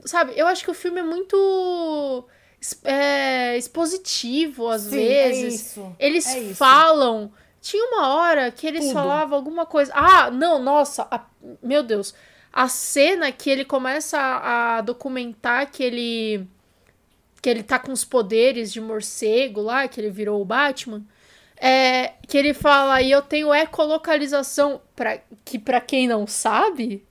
Sabe? 0.04 0.32
Eu 0.36 0.48
acho 0.48 0.64
que 0.64 0.70
o 0.72 0.74
filme 0.74 0.98
é 0.98 1.02
muito 1.04 2.24
é, 2.84 3.56
expositivo 3.56 4.68
às 4.68 4.82
Sim, 4.82 4.96
é 5.02 5.28
vezes. 5.28 5.66
isso, 5.66 5.96
Eles 5.98 6.26
é 6.26 6.54
falam. 6.54 7.32
Tinha 7.60 7.84
uma 7.88 8.14
hora 8.14 8.50
que 8.50 8.66
eles 8.66 8.84
Tudo. 8.84 8.94
falavam 8.94 9.36
alguma 9.36 9.66
coisa. 9.66 9.92
Ah, 9.94 10.30
não, 10.30 10.58
nossa, 10.62 11.06
a- 11.10 11.26
meu 11.62 11.82
Deus. 11.82 12.14
A 12.52 12.68
cena 12.68 13.30
que 13.32 13.50
ele 13.50 13.64
começa 13.64 14.18
a, 14.18 14.78
a 14.78 14.80
documentar 14.80 15.70
que 15.70 15.82
ele 15.82 16.46
que 17.42 17.50
ele 17.50 17.62
tá 17.62 17.78
com 17.78 17.92
os 17.92 18.04
poderes 18.04 18.72
de 18.72 18.80
morcego 18.80 19.60
lá, 19.60 19.86
que 19.86 20.00
ele 20.00 20.10
virou 20.10 20.40
o 20.40 20.44
Batman, 20.44 21.02
é, 21.56 22.14
que 22.26 22.36
ele 22.36 22.52
fala, 22.52 23.00
e 23.00 23.10
eu 23.10 23.22
tenho 23.22 23.54
ecolocalização, 23.54 24.80
pra, 24.96 25.18
que 25.44 25.56
pra 25.58 25.80
quem 25.80 26.08
não 26.08 26.26
sabe, 26.26 27.06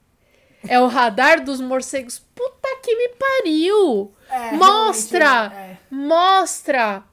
é 0.68 0.78
o 0.78 0.88
radar 0.88 1.42
dos 1.42 1.58
morcegos. 1.60 2.18
Puta 2.34 2.68
que 2.82 2.94
me 2.96 3.08
pariu! 3.10 4.12
É, 4.30 4.52
Mostra! 4.52 5.52
é. 5.54 5.76
Mostra! 5.90 7.04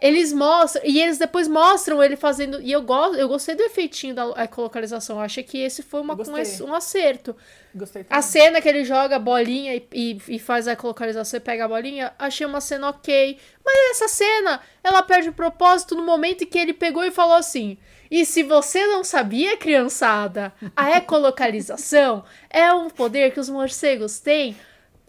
Eles 0.00 0.32
mostram, 0.32 0.82
e 0.82 0.98
eles 0.98 1.18
depois 1.18 1.46
mostram 1.46 2.02
ele 2.02 2.16
fazendo. 2.16 2.60
E 2.62 2.72
eu, 2.72 2.80
gosto, 2.80 3.16
eu 3.16 3.28
gostei 3.28 3.54
do 3.54 3.62
efeitinho 3.62 4.14
da 4.14 4.44
ecolocalização. 4.44 5.16
Eu 5.16 5.22
achei 5.22 5.44
que 5.44 5.58
esse 5.58 5.82
foi 5.82 6.00
uma, 6.00 6.14
um, 6.14 6.66
um 6.68 6.74
acerto. 6.74 7.36
Gostei 7.74 8.04
também. 8.04 8.18
A 8.18 8.22
cena 8.22 8.62
que 8.62 8.68
ele 8.68 8.82
joga 8.82 9.16
a 9.16 9.18
bolinha 9.18 9.74
e, 9.74 9.86
e, 9.92 10.18
e 10.26 10.38
faz 10.38 10.66
a 10.66 10.76
localização 10.82 11.36
e 11.36 11.40
pega 11.40 11.66
a 11.66 11.68
bolinha, 11.68 12.14
achei 12.18 12.46
uma 12.46 12.62
cena 12.62 12.88
ok. 12.88 13.38
Mas 13.62 13.90
essa 13.90 14.08
cena, 14.08 14.60
ela 14.82 15.02
perde 15.02 15.28
o 15.28 15.34
propósito 15.34 15.94
no 15.94 16.02
momento 16.02 16.44
em 16.44 16.46
que 16.46 16.58
ele 16.58 16.72
pegou 16.72 17.04
e 17.04 17.10
falou 17.10 17.34
assim: 17.34 17.76
E 18.10 18.24
se 18.24 18.42
você 18.42 18.86
não 18.86 19.04
sabia, 19.04 19.58
criançada, 19.58 20.50
a 20.74 20.92
ecolocalização 20.96 22.24
é 22.48 22.72
um 22.72 22.88
poder 22.88 23.34
que 23.34 23.40
os 23.40 23.50
morcegos 23.50 24.18
têm 24.18 24.56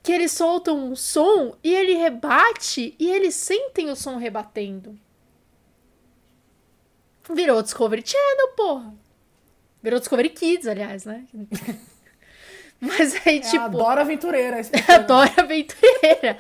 que 0.04 0.12
eles 0.12 0.32
soltam 0.32 0.78
um 0.92 0.96
som 0.96 1.56
e 1.64 1.74
ele 1.74 1.94
rebate 1.96 2.96
e 2.98 3.10
eles 3.10 3.36
sentem 3.36 3.90
o 3.90 3.96
som 3.96 4.18
rebatendo. 4.18 4.98
Virou 7.30 7.62
Discovery 7.62 8.04
Channel, 8.06 8.48
porra. 8.56 8.94
Virou 9.82 10.00
Discovery 10.00 10.30
Kids, 10.30 10.68
aliás, 10.68 11.06
né? 11.06 11.26
Mas 12.80 13.16
aí, 13.26 13.38
É 13.38 13.40
tipo. 13.42 13.64
a 13.64 13.68
Dora 13.68 14.02
Aventureira. 14.02 14.60
esse 14.60 14.72
a 14.92 14.98
Dora 14.98 15.32
Aventureira. 15.38 16.38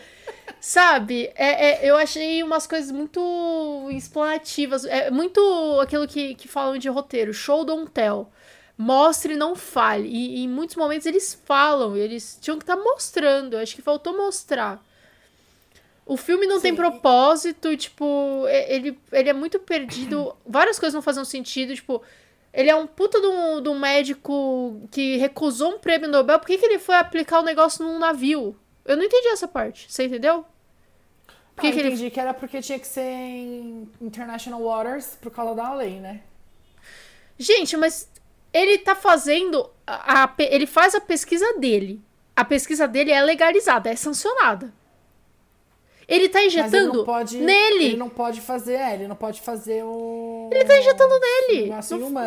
Sabe? 0.59 1.31
É, 1.35 1.85
é, 1.85 1.89
eu 1.89 1.95
achei 1.97 2.41
umas 2.43 2.65
coisas 2.65 2.91
muito 2.91 3.87
explanativas. 3.91 4.83
É 4.85 5.11
muito 5.11 5.39
aquilo 5.79 6.07
que, 6.07 6.33
que 6.35 6.47
falam 6.47 6.77
de 6.79 6.89
roteiro. 6.89 7.33
Show 7.33 7.63
don't 7.63 7.91
tell. 7.91 8.31
Mostre, 8.81 9.35
não 9.35 9.55
fale. 9.55 10.07
E, 10.07 10.37
e 10.37 10.43
em 10.43 10.47
muitos 10.49 10.75
momentos 10.75 11.05
eles 11.05 11.39
falam. 11.45 11.95
Eles 11.95 12.37
tinham 12.41 12.57
que 12.57 12.63
estar 12.63 12.75
mostrando. 12.77 13.53
Eu 13.53 13.59
acho 13.59 13.75
que 13.75 13.81
faltou 13.81 14.15
mostrar. 14.17 14.83
O 16.05 16.17
filme 16.17 16.47
não 16.47 16.59
tem 16.59 16.71
Sim. 16.71 16.75
propósito, 16.77 17.77
tipo, 17.77 18.45
ele, 18.47 18.99
ele 19.11 19.29
é 19.29 19.33
muito 19.33 19.59
perdido. 19.59 20.35
Várias 20.45 20.79
coisas 20.79 20.93
não 20.93 21.01
fazem 21.01 21.23
sentido, 21.23 21.73
tipo, 21.75 22.01
ele 22.51 22.69
é 22.69 22.75
um 22.75 22.87
puta 22.87 23.21
de 23.21 23.27
um, 23.27 23.61
de 23.61 23.69
um 23.69 23.77
médico 23.79 24.81
que 24.91 25.15
recusou 25.17 25.75
um 25.75 25.79
prêmio 25.79 26.09
Nobel. 26.09 26.39
Por 26.39 26.47
que, 26.47 26.57
que 26.57 26.65
ele 26.65 26.79
foi 26.79 26.95
aplicar 26.95 27.39
o 27.39 27.43
negócio 27.43 27.85
num 27.85 27.99
navio? 27.99 28.57
Eu 28.83 28.97
não 28.97 29.03
entendi 29.03 29.27
essa 29.27 29.47
parte. 29.47 29.85
Você 29.89 30.05
entendeu? 30.05 30.43
Por 31.55 31.61
que, 31.61 31.67
Ah, 31.67 31.71
que 31.71 31.79
ele. 31.79 31.89
entendi 31.89 32.09
que 32.09 32.19
era 32.19 32.33
porque 32.33 32.61
tinha 32.61 32.79
que 32.79 32.87
ser 32.87 33.01
em 33.03 33.87
International 34.01 34.61
Waters 34.61 35.17
por 35.21 35.31
causa 35.31 35.53
da 35.55 35.73
lei, 35.75 35.99
né? 35.99 36.21
Gente, 37.37 37.77
mas 37.77 38.09
ele 38.53 38.77
tá 38.77 38.95
fazendo. 38.95 39.69
A, 39.85 40.23
a 40.23 40.33
ele 40.39 40.65
faz 40.65 40.95
a 40.95 41.01
pesquisa 41.01 41.53
dele. 41.59 42.01
A 42.35 42.45
pesquisa 42.45 42.87
dele 42.87 43.11
é 43.11 43.21
legalizada, 43.21 43.89
é 43.89 43.95
sancionada. 43.95 44.73
Ele 46.07 46.27
tá 46.27 46.39
ele 46.39 46.47
injetando 46.47 46.93
não 46.93 47.05
pode, 47.05 47.37
nele. 47.37 47.85
Ele 47.85 47.97
não 47.97 48.09
pode 48.09 48.41
fazer, 48.41 48.73
é, 48.73 48.93
ele 48.95 49.07
não 49.07 49.15
pode 49.15 49.39
fazer 49.39 49.83
o. 49.85 50.49
Ele 50.51 50.65
tá 50.65 50.77
injetando 50.77 51.13
nele. 51.19 51.69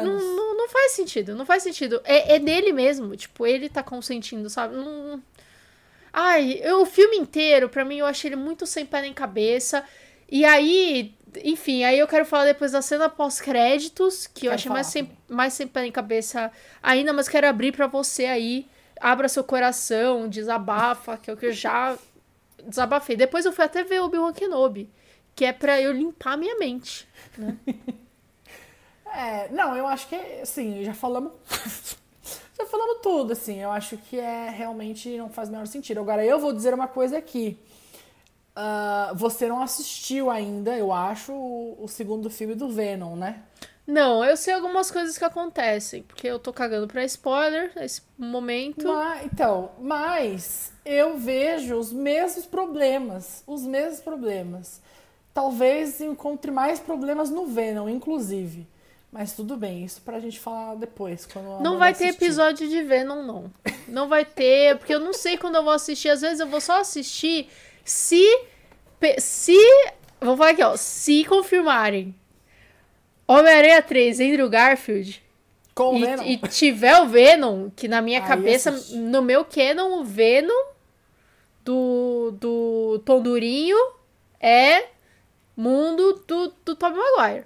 Não, 0.07 0.19
não, 0.21 0.37
não, 0.37 0.57
não 0.57 0.69
faz 0.69 0.93
sentido, 0.93 1.35
não 1.35 1.45
faz 1.45 1.63
sentido. 1.63 2.01
É, 2.05 2.37
é 2.37 2.39
dele 2.39 2.73
mesmo. 2.73 3.15
Tipo, 3.15 3.47
ele 3.47 3.69
tá 3.69 3.83
consentindo, 3.83 4.49
sabe? 4.49 4.75
Não- 4.77 5.23
Ai, 6.13 6.61
eu- 6.63 6.81
o 6.83 6.87
filme 6.87 7.17
inteiro, 7.17 7.69
pra 7.69 7.85
mim, 7.85 7.99
eu 7.99 8.07
achei 8.07 8.29
ele 8.31 8.37
muito 8.37 8.67
sem 8.67 8.87
pé 8.87 9.03
nem 9.03 9.13
cabeça. 9.13 9.85
E 10.31 10.45
aí, 10.47 11.13
enfim, 11.43 11.85
aí 11.85 11.99
eu 11.99 12.07
quero 12.07 12.25
falar 12.25 12.45
depois 12.45 12.73
da 12.73 12.83
cena 12.83 13.09
pós-créditos, 13.09 14.27
que 14.27 14.47
eu 14.47 14.51
Quero 14.51 14.55
achei 14.55 14.73
mais 14.73 14.87
sem, 14.87 15.11
mais 15.29 15.53
sem 15.53 15.67
pé 15.67 15.83
nem 15.83 15.93
cabeça 15.93 16.53
ainda, 16.83 17.13
mas 17.13 17.29
quero 17.29 17.49
abrir 17.49 17.73
pra 17.73 17.87
você 17.87 18.27
aí. 18.27 18.67
Abra 19.01 19.29
seu 19.29 19.43
coração, 19.43 20.29
desabafa, 20.29 21.17
que 21.17 21.31
é 21.31 21.35
o 21.35 21.37
que 21.37 21.47
eu 21.47 21.53
já 21.53 21.97
desabafei. 22.67 23.17
Depois 23.17 23.45
eu 23.45 23.53
fui 23.53 23.65
até 23.65 23.83
ver 23.83 24.01
o 24.01 24.05
Obi-Wan 24.05 24.33
Kenobi, 24.33 24.89
que 25.35 25.45
é 25.45 25.53
pra 25.53 25.81
eu 25.81 25.93
limpar 25.93 26.37
minha 26.37 26.57
mente. 26.57 27.09
É, 29.15 29.49
não, 29.51 29.77
eu 29.77 29.87
acho 29.87 30.09
que, 30.09 30.17
assim, 30.43 30.83
já 30.83 30.93
falamos. 30.93 31.33
já 32.59 32.67
falamos 32.67 32.99
tudo, 33.01 33.33
assim. 33.33 33.61
Eu 33.61 33.71
acho 33.71 33.97
que 33.97 34.19
é 34.19 34.51
realmente 34.51 35.17
não 35.17 35.31
faz 35.31 35.49
o 35.49 35.53
menor 35.53 35.69
sentido. 35.69 36.01
Agora, 36.01 36.25
eu 36.25 36.41
vou 36.41 36.53
dizer 36.53 36.75
uma 36.75 36.89
coisa 36.89 37.17
aqui. 37.17 37.57
Ah, 38.57 39.13
você 39.17 39.49
não 39.49 39.63
assistiu 39.63 40.31
ainda, 40.31 40.77
eu 40.77 40.93
acho, 40.93 41.33
o, 41.33 41.77
o 41.85 41.89
segundo 41.89 42.31
filme 42.31 42.55
do 42.55 42.69
Venom, 42.69 43.17
né? 43.17 43.43
Não, 43.87 44.25
eu 44.25 44.37
sei 44.37 44.55
algumas 44.55 44.91
coisas 44.91 45.19
que 45.19 45.25
acontecem, 45.25 46.03
porque 46.05 46.27
eu 46.27 46.39
tô 46.39 46.53
cagando 46.53 46.87
pra 46.87 47.05
spoiler 47.05 47.71
nesse 47.77 48.01
momento. 48.17 48.87
Ma- 48.87 49.23
então, 49.25 49.73
mas 49.79 50.73
eu 50.87 51.19
vejo 51.19 51.77
os 51.77 51.93
mesmos 51.93 52.47
problemas. 52.47 53.43
Os 53.47 53.63
mesmos 53.63 54.01
problemas. 54.01 54.81
Talvez 55.35 56.01
encontre 56.01 56.51
mais 56.51 56.79
problemas 56.81 57.29
no 57.29 57.47
Venom, 57.47 57.89
inclusive. 57.89 58.67
Mas 59.13 59.33
tudo 59.35 59.57
bem, 59.57 59.85
isso 59.85 60.01
pra 60.01 60.19
gente 60.19 60.41
falar 60.41 60.77
depois. 60.77 61.27
Quando 61.27 61.61
Não 61.63 61.77
vai 61.77 61.93
ter 61.93 62.05
assistir. 62.07 62.25
episódio 62.25 62.69
de 62.69 62.83
Venom, 62.83 63.23
não. 63.23 63.53
Não 63.87 64.09
vai 64.09 64.25
ter, 64.25 64.79
porque 64.79 64.95
eu 64.95 65.01
não 65.01 65.13
sei 65.13 65.37
quando 65.37 65.57
eu 65.57 65.63
vou 65.63 65.73
assistir. 65.73 66.09
Às 66.09 66.21
vezes 66.23 66.41
eu 66.41 66.47
vou 66.47 66.61
só 66.61 66.81
assistir 66.81 67.49
se. 67.85 68.23
Se. 69.19 69.57
Vou 70.21 70.37
falar 70.37 70.51
aqui, 70.51 70.63
ó. 70.63 70.77
Se 70.77 71.25
confirmarem 71.25 72.15
Homem-Aranha 73.27 73.83
3, 73.83 74.21
Andrew 74.21 74.49
Garfield. 74.49 75.23
Com 75.75 75.95
o 75.95 75.99
E, 75.99 76.01
Venom. 76.03 76.23
e 76.25 76.37
tiver 76.49 76.97
o 77.01 77.07
Venom, 77.09 77.69
que 77.71 77.89
na 77.89 78.01
minha 78.01 78.21
Aí 78.23 78.29
cabeça, 78.29 78.71
no 78.93 79.21
meu 79.23 79.45
canon, 79.45 80.01
o 80.01 80.05
Venom 80.05 80.67
do, 81.65 82.31
do 82.39 83.03
Tom 83.05 83.21
Durinho 83.21 83.77
é 84.41 84.87
mundo 85.57 86.23
do, 86.27 86.55
do 86.65 86.77
Tobey 86.77 86.99
Maguire. 86.99 87.45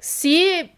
Se 0.00 0.68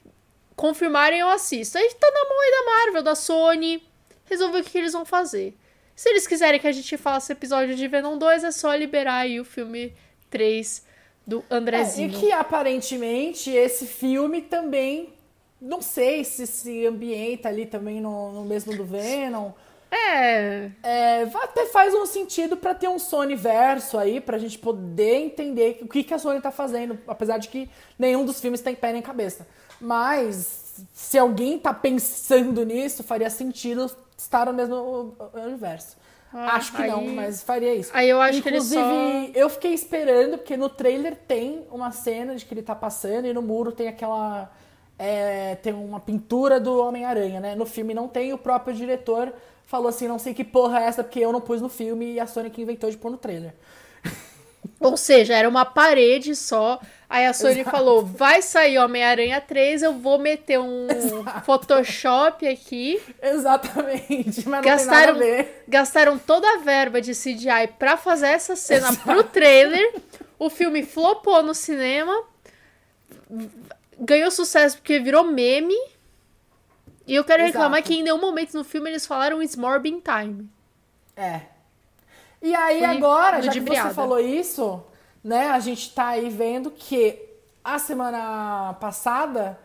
confirmarem, 0.55 1.21
eu 1.21 1.29
assisto. 1.29 1.79
Aí 1.79 1.91
tá 1.95 2.11
na 2.11 2.29
mão 2.29 2.41
aí 2.41 2.51
da 2.51 2.71
Marvel, 2.71 3.03
da 3.03 3.15
Sony. 3.15 3.83
Resolver 4.27 4.61
o 4.61 4.65
que, 4.65 4.71
que 4.71 4.79
eles 4.79 4.93
vão 4.93 5.05
fazer. 5.05 5.57
Se 5.97 6.11
eles 6.11 6.27
quiserem 6.27 6.61
que 6.61 6.67
a 6.69 6.73
gente 6.73 6.97
faça 6.99 7.33
episódio 7.33 7.75
de 7.75 7.89
Venom 7.89 8.17
2, 8.19 8.45
é 8.45 8.51
só 8.53 8.75
liberar 8.75 9.21
aí 9.21 9.41
o 9.41 9.45
filme 9.45 9.93
3 10.31 10.85
do 11.27 11.43
É, 11.51 11.55
Andrezinho. 11.57 12.11
e 12.11 12.13
que 12.21 12.31
aparentemente 12.33 13.51
esse 13.51 13.87
filme 13.87 14.43
também. 14.43 15.15
Não 15.59 15.81
sei 15.81 16.23
se 16.23 16.47
se 16.47 16.87
ambienta 16.87 17.49
ali 17.49 17.65
também 17.65 17.99
no, 17.99 18.31
no 18.31 18.45
mesmo 18.45 18.77
do 18.77 18.85
Venom. 18.85 19.53
É. 19.91 20.71
É, 20.83 21.25
vai- 21.25 21.45
até 21.45 21.65
faz 21.67 21.95
um 21.95 22.05
sentido 22.05 22.59
pra 22.59 22.75
ter 22.75 22.89
um 22.89 22.99
Sony 22.99 23.35
verso 23.35 23.97
aí, 23.97 24.21
pra 24.21 24.37
gente 24.37 24.59
poder 24.59 25.15
entender 25.15 25.79
o 25.81 25.89
que, 25.89 26.05
que 26.05 26.13
a 26.13 26.19
Sony 26.19 26.41
tá 26.43 26.51
fazendo, 26.51 26.99
apesar 27.09 27.39
de 27.39 27.49
que 27.49 27.71
nenhum 27.99 28.27
dos 28.27 28.39
filmes 28.39 28.61
tem 28.61 28.75
pé 28.75 28.93
nem 28.93 29.01
cabeça. 29.01 29.47
Mas 29.81 30.66
se 30.93 31.19
alguém 31.19 31.59
tá 31.59 31.73
pensando 31.73 32.65
nisso, 32.65 33.03
faria 33.03 33.31
sentido 33.31 33.91
estar 34.17 34.47
no 34.47 34.53
mesmo 34.53 35.15
universo. 35.35 35.97
Ah, 36.33 36.57
acho 36.57 36.73
que 36.73 36.87
não, 36.87 36.99
aí- 37.01 37.15
mas 37.15 37.43
faria 37.43 37.75
isso. 37.75 37.91
Aí 37.95 38.09
eu 38.11 38.21
acho 38.21 38.43
que 38.43 38.49
ele 38.49 38.57
Inclusive, 38.57 38.83
só- 38.83 39.31
eu 39.35 39.49
fiquei 39.49 39.73
esperando, 39.73 40.39
porque 40.39 40.57
no 40.57 40.69
trailer 40.69 41.17
tem 41.17 41.65
uma 41.71 41.91
cena 41.93 42.35
de 42.37 42.45
que 42.45 42.53
ele 42.53 42.63
tá 42.63 42.75
passando 42.75 43.27
e 43.27 43.33
no 43.33 43.41
muro 43.43 43.73
tem 43.73 43.89
aquela. 43.89 44.51
é, 44.99 45.55
tem 45.57 45.73
uma 45.75 46.01
pintura 46.01 46.59
do 46.59 46.79
Homem-Aranha, 46.79 47.39
né? 47.39 47.55
No 47.55 47.67
filme 47.67 47.93
não 47.93 48.09
tem, 48.09 48.33
o 48.33 48.39
próprio 48.39 48.75
diretor 48.75 49.33
falou 49.67 49.89
assim: 49.89 50.09
não 50.09 50.19
sei 50.19 50.33
que 50.33 50.43
porra 50.45 50.81
é 50.81 50.85
essa, 50.85 51.05
porque 51.05 51.21
eu 51.21 51.31
não 51.33 51.41
pus 51.41 51.61
no 51.61 51.69
filme 51.69 52.15
e 52.15 52.21
a 52.21 52.27
Sony 52.27 52.49
que 52.51 52.63
inventou 52.63 52.91
de 52.91 52.97
pôr 52.97 53.11
no 53.11 53.19
trailer. 53.19 53.53
Ou 54.81 54.97
seja, 54.97 55.35
era 55.35 55.49
uma 55.49 55.65
parede 55.65 56.35
só. 56.35 56.81
Aí 57.09 57.25
a 57.25 57.33
Sony 57.33 57.61
Exato. 57.61 57.71
falou: 57.71 58.05
vai 58.05 58.43
sair 58.43 58.79
Homem-Aranha 58.79 59.41
3, 59.41 59.83
eu 59.83 59.93
vou 59.95 60.19
meter 60.19 60.59
um 60.59 60.89
Photoshop 61.45 62.47
aqui. 62.47 63.01
Exatamente, 63.23 64.49
mas 64.49 64.61
não 64.61 64.63
Gastaram, 64.63 65.15
a 65.15 65.19
ver. 65.19 65.65
gastaram 65.69 66.19
toda 66.19 66.49
a 66.55 66.59
verba 66.59 67.01
de 67.01 67.13
CGI 67.13 67.69
pra 67.79 67.97
fazer 67.97 68.29
essa 68.29 68.57
cena 68.57 68.93
pro 68.97 69.23
trailer. 69.25 69.95
O 70.39 70.51
filme 70.51 70.83
flopou 70.85 71.43
no 71.43 71.55
cinema. 71.55 72.25
Ganhou 73.99 74.31
sucesso 74.31 74.77
porque 74.77 74.99
virou 74.99 75.25
meme. 75.25 75.75
E 77.07 77.15
eu 77.15 77.23
quero 77.25 77.45
reclamar 77.45 77.79
Exato. 77.79 77.89
que 77.89 77.99
em 77.99 78.03
nenhum 78.03 78.21
momento 78.21 78.55
no 78.55 78.65
filme 78.65 78.91
eles 78.91 79.07
falaram 79.07 79.41
It's 79.41 79.55
Morbin 79.57 80.01
Time. 80.01 80.49
É. 81.17 81.43
E 82.47 82.55
aí 82.55 82.79
Fui 82.79 82.87
agora, 82.87 83.43
já 83.43 83.51
que 83.51 83.59
você 83.59 83.91
falou 83.91 84.21
isso, 84.21 84.81
né, 85.23 85.49
a 85.49 85.59
gente 85.59 85.93
tá 85.93 86.11
aí 86.11 86.31
vendo 86.31 86.71
que 86.71 87.21
a 87.65 87.77
semana 87.77 88.75
passada 88.75 89.59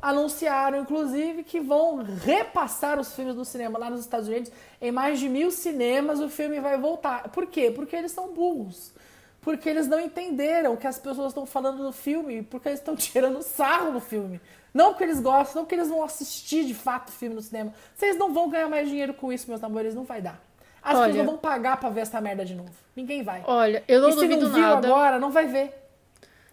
anunciaram, 0.00 0.78
inclusive, 0.78 1.42
que 1.42 1.58
vão 1.58 1.96
repassar 1.96 3.00
os 3.00 3.12
filmes 3.12 3.34
do 3.34 3.44
cinema 3.44 3.76
lá 3.76 3.90
nos 3.90 3.98
Estados 3.98 4.28
Unidos. 4.28 4.52
Em 4.80 4.92
mais 4.92 5.18
de 5.18 5.28
mil 5.28 5.50
cinemas 5.50 6.20
o 6.20 6.28
filme 6.28 6.60
vai 6.60 6.78
voltar. 6.78 7.28
Por 7.30 7.44
quê? 7.48 7.72
Porque 7.74 7.96
eles 7.96 8.12
são 8.12 8.32
burros. 8.32 8.92
Porque 9.40 9.68
eles 9.68 9.88
não 9.88 9.98
entenderam 9.98 10.74
o 10.74 10.76
que 10.76 10.86
as 10.86 10.96
pessoas 10.96 11.32
estão 11.32 11.44
falando 11.44 11.82
do 11.82 11.90
filme, 11.90 12.44
porque 12.44 12.68
eles 12.68 12.78
estão 12.78 12.94
tirando 12.96 13.42
sarro 13.42 13.90
do 13.90 14.00
filme. 14.00 14.40
Não 14.72 14.90
porque 14.90 15.02
eles 15.02 15.18
gostam, 15.18 15.56
não 15.56 15.64
porque 15.64 15.74
eles 15.74 15.88
vão 15.88 16.04
assistir 16.04 16.64
de 16.64 16.74
fato 16.74 17.08
o 17.08 17.12
filme 17.12 17.34
no 17.34 17.42
cinema. 17.42 17.74
Vocês 17.96 18.16
não 18.16 18.32
vão 18.32 18.48
ganhar 18.48 18.68
mais 18.68 18.88
dinheiro 18.88 19.12
com 19.12 19.32
isso, 19.32 19.50
meus 19.50 19.64
amores, 19.64 19.92
não 19.92 20.04
vai 20.04 20.22
dar. 20.22 20.47
As 20.82 20.96
Olha- 20.96 21.06
pessoas 21.08 21.16
não 21.16 21.32
vão 21.32 21.38
pagar 21.38 21.78
pra 21.78 21.90
ver 21.90 22.00
essa 22.00 22.20
merda 22.20 22.44
de 22.44 22.54
novo. 22.54 22.72
Ninguém 22.94 23.22
vai. 23.22 23.42
Olha, 23.46 23.82
eu 23.86 24.00
não 24.00 24.08
e 24.08 24.12
se 24.12 24.18
duvido 24.20 24.48
não 24.48 24.58
nada. 24.58 24.86
agora, 24.88 25.18
não 25.18 25.30
vai 25.30 25.46
ver. 25.46 25.74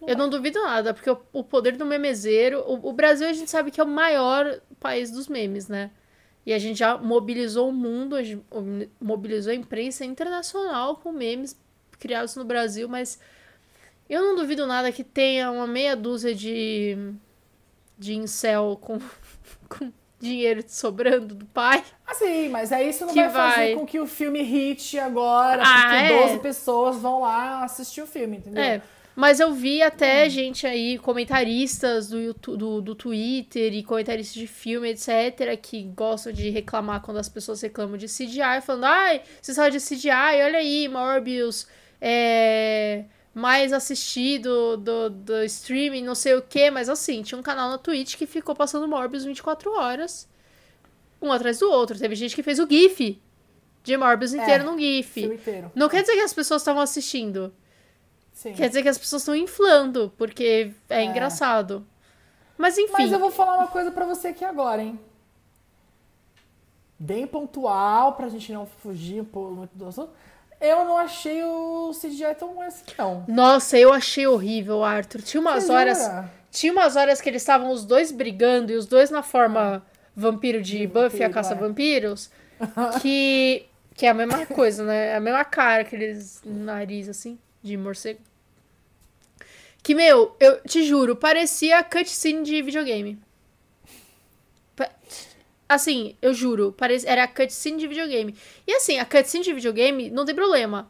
Eu 0.06 0.16
não 0.16 0.28
duvido 0.28 0.60
nada, 0.62 0.92
porque 0.92 1.10
o, 1.10 1.18
o 1.32 1.42
poder 1.42 1.76
do 1.76 1.86
memezeiro. 1.86 2.60
O, 2.60 2.90
o 2.90 2.92
Brasil 2.92 3.26
a 3.28 3.32
gente 3.32 3.50
sabe 3.50 3.70
que 3.70 3.80
é 3.80 3.84
o 3.84 3.86
maior 3.88 4.60
país 4.78 5.10
dos 5.10 5.26
memes, 5.26 5.68
né? 5.68 5.90
E 6.44 6.52
a 6.52 6.58
gente 6.58 6.78
já 6.78 6.96
mobilizou 6.96 7.68
o 7.68 7.72
mundo, 7.72 8.14
a 8.14 8.22
gente 8.22 8.44
mobilizou 9.00 9.52
a 9.52 9.56
imprensa 9.56 10.04
internacional 10.04 10.96
com 10.96 11.10
memes 11.10 11.58
criados 11.98 12.36
no 12.36 12.44
Brasil, 12.44 12.88
mas 12.88 13.18
eu 14.08 14.22
não 14.22 14.36
duvido 14.36 14.66
nada 14.66 14.92
que 14.92 15.02
tenha 15.02 15.50
uma 15.50 15.66
meia 15.66 15.96
dúzia 15.96 16.34
de. 16.34 16.96
de 17.98 18.14
incel 18.14 18.78
com, 18.80 18.98
com 19.68 19.90
dinheiro 20.20 20.64
sobrando 20.66 21.34
do 21.34 21.44
pai. 21.46 21.82
Assim, 22.06 22.48
mas 22.48 22.72
aí 22.72 22.88
isso 22.90 23.04
não 23.04 23.12
Que 23.12 23.22
vai 23.22 23.30
fazer 23.30 23.56
vai. 23.56 23.74
com 23.74 23.86
que 23.86 23.98
o 24.00 24.06
filme 24.06 24.42
hit 24.42 24.98
agora, 24.98 25.62
Ah, 25.64 25.82
porque 25.82 25.96
é. 26.14 26.26
12 26.28 26.38
pessoas 26.40 26.96
vão 26.96 27.20
lá 27.20 27.64
assistir 27.64 28.00
o 28.02 28.06
filme, 28.06 28.38
entendeu? 28.38 28.62
É. 28.62 28.82
Mas 29.14 29.40
eu 29.40 29.54
vi 29.54 29.82
até 29.82 30.28
gente 30.28 30.66
aí, 30.66 30.98
comentaristas 30.98 32.10
do, 32.10 32.20
YouTube, 32.20 32.58
do, 32.58 32.80
do 32.82 32.94
Twitter 32.94 33.72
e 33.72 33.82
comentaristas 33.82 34.34
de 34.34 34.46
filme, 34.46 34.90
etc., 34.90 35.58
que 35.60 35.82
gostam 35.84 36.32
de 36.34 36.50
reclamar 36.50 37.00
quando 37.00 37.16
as 37.16 37.28
pessoas 37.28 37.62
reclamam 37.62 37.96
de 37.96 38.06
CGI, 38.08 38.60
falando, 38.62 38.84
ai, 38.84 39.22
vocês 39.40 39.56
falam 39.56 39.70
de 39.70 39.78
CGI, 39.80 40.10
olha 40.44 40.58
aí, 40.58 40.86
Morbius, 40.86 41.66
é, 41.98 43.04
mais 43.36 43.70
assistido 43.70 44.78
do, 44.78 45.10
do 45.10 45.44
streaming, 45.44 46.02
não 46.02 46.14
sei 46.14 46.36
o 46.36 46.40
quê, 46.40 46.70
mas 46.70 46.88
assim, 46.88 47.20
tinha 47.20 47.38
um 47.38 47.42
canal 47.42 47.68
na 47.68 47.76
Twitch 47.76 48.16
que 48.16 48.26
ficou 48.26 48.56
passando 48.56 48.88
Morbius 48.88 49.26
24 49.26 49.70
horas, 49.72 50.26
um 51.20 51.30
atrás 51.30 51.58
do 51.58 51.70
outro. 51.70 51.98
Teve 51.98 52.14
gente 52.14 52.34
que 52.34 52.42
fez 52.42 52.58
o 52.58 52.66
GIF 52.66 53.20
de 53.84 53.94
Morbius 53.94 54.32
inteiro 54.32 54.64
num 54.64 54.78
GIF. 54.78 55.22
inteiro. 55.22 55.70
Não 55.74 55.86
quer 55.86 56.00
dizer 56.00 56.14
que 56.14 56.22
as 56.22 56.32
pessoas 56.32 56.62
estavam 56.62 56.80
assistindo. 56.80 57.52
Sim. 58.32 58.54
Quer 58.54 58.68
dizer 58.68 58.82
que 58.82 58.88
as 58.88 58.96
pessoas 58.96 59.20
estão 59.20 59.36
inflando, 59.36 60.10
porque 60.16 60.72
é, 60.88 61.04
engraçado. 61.04 61.86
Mas 62.56 62.78
enfim. 62.78 62.94
Mas 62.94 63.12
eu 63.12 63.18
vou 63.18 63.30
falar 63.30 63.58
uma 63.58 63.68
coisa 63.68 63.90
pra 63.90 64.06
você 64.06 64.28
aqui 64.28 64.46
agora, 64.46 64.82
hein? 64.82 64.98
Bem 66.98 67.26
pontual, 67.26 68.14
pra 68.14 68.30
gente 68.30 68.50
não 68.50 68.64
fugir 68.64 69.20
um 69.20 69.26
pouco 69.26 69.54
muito 69.54 69.76
do 69.76 69.88
assunto. 69.88 70.10
Eu 70.60 70.84
não 70.84 70.96
achei 70.98 71.42
o 71.44 71.90
CGI 72.00 72.34
tão 72.38 72.60
assim, 72.62 72.82
não. 72.98 73.24
Nossa, 73.28 73.78
eu 73.78 73.92
achei 73.92 74.26
horrível, 74.26 74.82
Arthur. 74.82 75.22
Tinha 75.22 75.40
umas 75.40 75.64
Você 75.64 75.72
horas. 75.72 75.98
jura? 75.98 76.32
Tinha 76.50 76.72
umas 76.72 76.96
horas 76.96 77.20
que 77.20 77.28
eles 77.28 77.42
estavam 77.42 77.70
os 77.70 77.84
dois 77.84 78.10
brigando, 78.10 78.72
e 78.72 78.76
os 78.76 78.86
dois 78.86 79.10
na 79.10 79.22
forma 79.22 79.84
vampiro 80.14 80.62
de, 80.62 80.78
De 80.78 80.86
Buffy, 80.86 81.22
a 81.22 81.28
vampiro, 81.28 81.32
caça-vampiros. 81.32 82.30
Que. 83.02 83.66
Que 83.94 84.04
é 84.06 84.10
a 84.10 84.14
mesma 84.14 84.44
coisa, 84.46 84.84
né? 84.84 85.08
É 85.08 85.16
a 85.16 85.20
mesma 85.20 85.42
cara, 85.44 85.80
aqueles 85.82 86.42
nariz 86.44 87.08
assim, 87.08 87.38
de 87.62 87.76
morcego. 87.78 88.20
Que, 89.82 89.94
meu, 89.94 90.36
eu 90.40 90.60
te 90.62 90.82
juro, 90.84 91.16
parecia 91.16 91.82
cutscene 91.82 92.42
de 92.42 92.60
videogame. 92.60 93.18
Pa- 94.74 94.90
Assim, 95.68 96.16
eu 96.22 96.32
juro, 96.32 96.72
parece, 96.76 97.06
era 97.06 97.26
cutscene 97.26 97.78
de 97.78 97.88
videogame. 97.88 98.36
E 98.66 98.72
assim, 98.72 98.98
a 98.98 99.04
cutscene 99.04 99.44
de 99.44 99.52
videogame 99.52 100.10
não 100.10 100.24
tem 100.24 100.34
problema. 100.34 100.88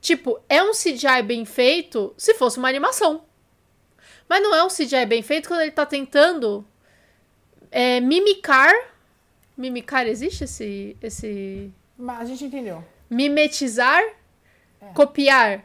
Tipo, 0.00 0.40
é 0.48 0.62
um 0.62 0.72
CGI 0.72 1.22
bem 1.24 1.44
feito 1.44 2.14
se 2.16 2.34
fosse 2.34 2.58
uma 2.58 2.68
animação. 2.68 3.24
Mas 4.28 4.42
não 4.42 4.54
é 4.54 4.62
um 4.62 4.68
CGI 4.68 5.06
bem 5.06 5.22
feito 5.22 5.48
quando 5.48 5.62
ele 5.62 5.70
tá 5.70 5.84
tentando 5.84 6.64
é, 7.70 8.00
mimicar. 8.00 8.72
Mimicar, 9.56 10.06
existe 10.06 10.44
esse, 10.44 10.96
esse. 11.02 11.72
Mas 11.98 12.20
a 12.20 12.24
gente 12.26 12.44
entendeu. 12.44 12.84
Mimetizar? 13.10 14.02
Copiar? 14.94 15.64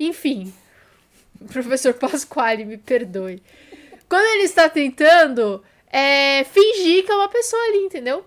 Enfim. 0.00 0.52
Professor 1.52 1.94
Pasquale, 1.94 2.64
me 2.64 2.78
perdoe. 2.78 3.42
Quando 4.08 4.24
ele 4.34 4.44
está 4.44 4.68
tentando 4.68 5.62
é, 5.96 6.42
fingir 6.44 7.04
que 7.04 7.12
é 7.12 7.14
uma 7.14 7.28
pessoa 7.28 7.62
ali, 7.68 7.78
entendeu? 7.84 8.24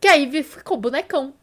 Que 0.00 0.08
aí 0.08 0.42
ficou 0.42 0.76
bonecão. 0.76 1.34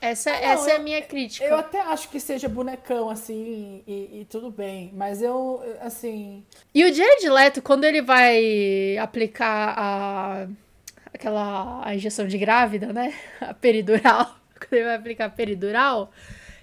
Essa, 0.00 0.30
Ah, 0.30 0.40
não, 0.40 0.48
essa 0.48 0.70
é 0.70 0.72
a 0.72 0.76
eu- 0.78 0.82
minha 0.82 1.02
crítica. 1.02 1.44
Eu 1.44 1.56
até 1.58 1.78
acho 1.80 2.08
que 2.08 2.18
seja 2.18 2.48
bonecão, 2.48 3.10
assim, 3.10 3.82
e, 3.86 4.20
e 4.20 4.26
tudo 4.30 4.50
bem. 4.50 4.90
Mas 4.94 5.20
eu, 5.20 5.62
assim. 5.82 6.42
E 6.74 6.82
o 6.84 6.92
Jared 6.94 7.28
Leto, 7.28 7.60
quando 7.60 7.84
ele 7.84 8.00
vai 8.00 8.96
aplicar 8.96 9.74
a 9.76 10.46
aquela 11.12 11.86
a 11.86 11.94
injeção 11.94 12.26
de 12.26 12.38
grávida, 12.38 12.92
né? 12.94 13.12
A 13.40 13.52
peridural. 13.52 14.36
Quando 14.58 14.72
ele 14.74 14.84
vai 14.84 14.94
aplicar 14.96 15.24
a 15.26 15.30
peridural 15.30 16.10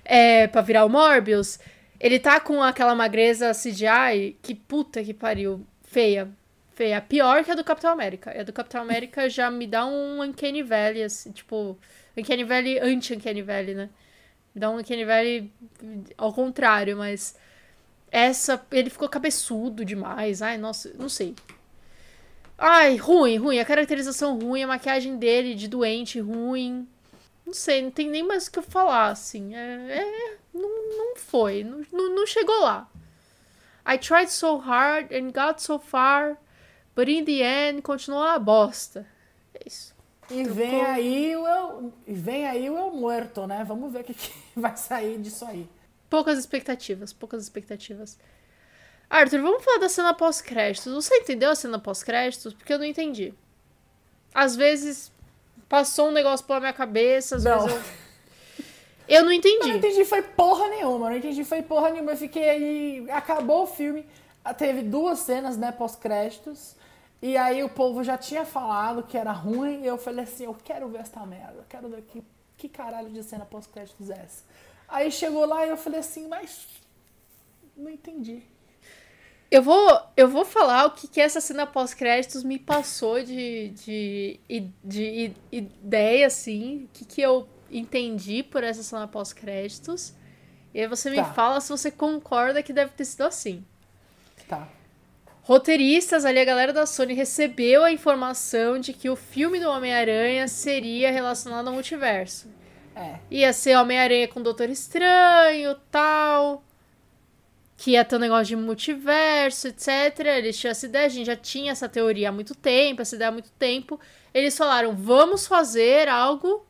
é, 0.06 0.48
pra 0.48 0.62
virar 0.62 0.86
o 0.86 0.90
Morbius, 0.90 1.60
ele 2.00 2.20
tá 2.20 2.40
com 2.40 2.62
aquela 2.64 2.94
magreza 2.96 3.52
CGI 3.54 4.38
que 4.42 4.54
puta 4.56 5.04
que 5.04 5.14
pariu. 5.14 5.66
Feia. 5.84 6.30
Feia. 6.78 7.02
Pior 7.02 7.44
que 7.44 7.50
a 7.50 7.56
do 7.56 7.64
Capitão 7.64 7.92
América. 7.92 8.40
A 8.40 8.44
do 8.44 8.54
Capitão 8.54 8.80
América 8.80 9.28
já 9.28 9.50
me 9.50 9.66
dá 9.66 9.84
um 9.84 10.22
Uncanny 10.22 10.62
Valley, 10.62 11.02
assim, 11.02 11.32
tipo... 11.32 11.76
Uncanny 12.16 12.44
Valley, 12.44 12.78
anti-Uncanny 12.80 13.42
Valley, 13.42 13.74
né? 13.74 13.90
Me 14.54 14.62
dá 14.62 14.70
um 14.70 14.78
Uncanny 14.78 15.04
Valley 15.04 15.52
ao 16.16 16.32
contrário, 16.32 16.96
mas... 16.96 17.36
Essa, 18.12 18.64
ele 18.72 18.92
ficou 18.92 19.10
cabeçudo 19.10 19.84
demais. 19.84 20.44
Ai, 20.44 20.60
nossa, 20.60 20.94
não 21.00 21.10
sei. 21.10 21.36
Ai, 22.56 22.96
ruim, 22.96 23.38
ruim. 23.38 23.58
A 23.58 23.66
caracterização 23.66 24.38
ruim, 24.38 24.62
a 24.62 24.68
maquiagem 24.68 25.18
dele 25.18 25.56
de 25.56 25.68
doente 25.68 26.20
ruim. 26.20 26.88
Não 27.44 27.56
sei, 27.56 27.82
não 27.82 27.90
tem 27.90 28.08
nem 28.08 28.22
mais 28.22 28.46
o 28.46 28.52
que 28.52 28.60
eu 28.60 28.64
falar, 28.64 29.08
assim. 29.08 29.56
É, 29.56 29.98
é, 30.00 30.38
não, 30.54 30.70
não 30.96 31.16
foi, 31.16 31.64
não, 31.64 31.82
não, 31.92 32.16
não 32.18 32.28
chegou 32.28 32.60
lá. 32.62 32.88
I 33.84 33.98
tried 33.98 34.30
so 34.30 34.58
hard 34.58 35.12
and 35.12 35.32
got 35.32 35.60
so 35.60 35.80
far, 35.80 36.38
but 36.98 37.08
in 37.08 37.24
the 37.24 37.44
end 37.44 37.84
continuou 37.84 38.24
uma 38.24 38.40
bosta. 38.40 39.06
É 39.54 39.60
isso. 39.68 39.96
E 40.32 40.44
vem 40.44 40.82
aí 40.82 41.36
o 41.38 41.48
El, 41.48 41.94
e 42.08 42.14
vem 42.14 42.48
aí 42.48 42.68
o 42.70 42.76
El 42.78 42.92
Muerto, 42.92 43.46
né? 43.46 43.64
Vamos 43.64 43.94
ver 43.94 44.02
o 44.02 44.04
que, 44.04 44.16
que 44.16 44.32
vai 44.60 44.76
sair 44.76 45.20
disso 45.20 45.46
aí. 45.46 45.70
Poucas 46.10 46.40
expectativas, 46.40 47.14
poucas 47.14 47.44
expectativas. 47.44 48.18
Arthur, 49.10 49.42
vamos 49.42 49.64
falar 49.64 49.78
da 49.78 49.88
cena 49.90 50.14
pós-créditos. 50.14 50.92
Você 50.92 51.16
entendeu 51.18 51.52
a 51.52 51.56
cena 51.56 51.78
pós-créditos? 51.78 52.54
Porque 52.54 52.74
eu 52.74 52.80
não 52.80 52.86
entendi. 52.86 53.32
Às 54.34 54.56
vezes 54.56 55.12
passou 55.70 56.10
um 56.10 56.12
negócio 56.12 56.46
pela 56.46 56.60
minha 56.60 56.74
cabeça, 56.74 57.36
às 57.36 57.44
Não. 57.44 57.68
vezes 57.68 57.78
eu. 57.78 58.08
Eu 59.08 59.24
não 59.24 59.32
Eu 59.32 59.38
entendi. 59.38 59.68
não 59.70 59.76
entendi 59.78 60.04
foi 60.04 60.22
porra 60.22 60.68
nenhuma, 60.68 61.10
não 61.10 61.16
entendi 61.18 61.44
foi 61.46 61.62
porra 61.62 61.92
nenhuma. 61.92 62.12
Eu 62.12 62.18
fiquei 62.18 62.50
aí, 62.50 63.08
acabou 63.12 63.64
o 63.64 63.68
filme, 63.68 64.06
teve 64.58 64.82
duas 64.82 65.20
cenas, 65.20 65.56
né, 65.56 65.72
pós-créditos, 65.72 66.76
e 67.22 67.36
aí 67.38 67.64
o 67.64 67.70
povo 67.70 68.04
já 68.04 68.18
tinha 68.18 68.46
falado 68.46 69.04
que 69.04 69.18
era 69.18 69.32
ruim, 69.32 69.82
e 69.84 69.88
eu 69.88 69.98
falei 69.98 70.24
assim, 70.24 70.46
eu 70.46 70.56
quero 70.64 70.88
ver 70.90 71.00
essa 71.02 71.26
merda, 71.26 71.56
eu 71.58 71.66
quero 71.68 71.90
ver 71.90 72.02
que, 72.04 72.24
que 72.58 72.70
caralho 72.70 73.10
de 73.10 73.24
cena 73.24 73.46
pós-créditos 73.46 74.10
é 74.10 74.14
essa. 74.24 74.44
Aí 74.88 75.12
chegou 75.12 75.46
lá 75.46 75.66
e 75.66 75.70
eu 75.70 75.78
falei 75.78 76.00
assim, 76.00 76.28
mas 76.28 76.68
não 77.76 77.90
entendi. 77.90 78.42
Eu 79.50 79.64
vou, 79.64 80.02
eu 80.18 80.28
vou 80.28 80.44
falar 80.44 80.86
o 80.88 80.92
que, 80.92 81.08
que 81.08 81.22
essa 81.22 81.40
cena 81.40 81.66
pós-créditos 81.66 82.44
me 82.44 82.60
passou 82.60 83.24
de, 83.24 83.70
de, 83.70 84.40
de, 84.50 84.74
de 84.84 85.34
ideia, 85.52 86.28
assim. 86.28 86.84
O 86.84 86.88
que, 86.92 87.06
que 87.06 87.22
eu 87.22 87.48
entendi 87.72 88.44
por 88.44 88.62
essa 88.64 88.84
cena 88.84 89.08
pós-créditos. 89.08 90.14
E 90.74 90.82
aí 90.82 90.88
você 90.88 91.10
me 91.10 91.16
Tá. 91.16 91.34
fala 91.34 91.62
se 91.62 91.70
você 91.70 91.90
concorda 91.90 92.62
que 92.62 92.74
deve 92.74 92.92
ter 92.92 93.06
sido 93.06 93.22
assim. 93.24 93.66
Tá. 94.50 94.68
Roteiristas 95.48 96.26
ali, 96.26 96.42
a 96.42 96.44
galera 96.44 96.74
da 96.74 96.86
Sony 96.86 97.14
recebeu 97.14 97.82
a 97.82 97.90
informação 97.90 98.78
de 98.78 98.92
que 98.92 99.10
o 99.10 99.16
filme 99.16 99.62
do 99.62 99.70
Homem-Aranha 99.70 100.46
seria 100.46 101.10
relacionado 101.10 101.70
ao 101.70 101.74
multiverso. 101.74 102.50
É. 102.94 103.16
Ia 103.32 103.54
ser 103.54 103.78
Homem-Aranha 103.78 104.28
com 104.28 104.42
Doutor 104.42 104.70
Estranho, 104.70 105.74
tal. 105.90 106.66
Que 107.78 107.92
ia 107.92 108.04
ter 108.04 108.18
um 108.18 108.20
negócio 108.20 108.48
de 108.48 108.58
multiverso, 108.58 109.70
etc. 109.70 110.20
Eles 110.36 110.60
tinham 110.60 110.72
essa 110.72 110.86
ideia, 110.86 111.06
a 111.06 111.10
gente 111.10 111.28
já 111.28 111.36
tinha 111.38 111.72
essa 111.72 111.88
teoria 111.88 112.28
há 112.28 112.32
muito 112.34 112.54
tempo, 112.54 113.02
essa 113.02 113.16
ideia 113.16 113.30
há 113.30 113.32
muito 113.32 113.52
tempo. 113.52 113.98
Eles 114.34 114.58
falaram, 114.58 114.98
vamos 114.98 115.48
fazer 115.48 116.10
algo 116.10 116.68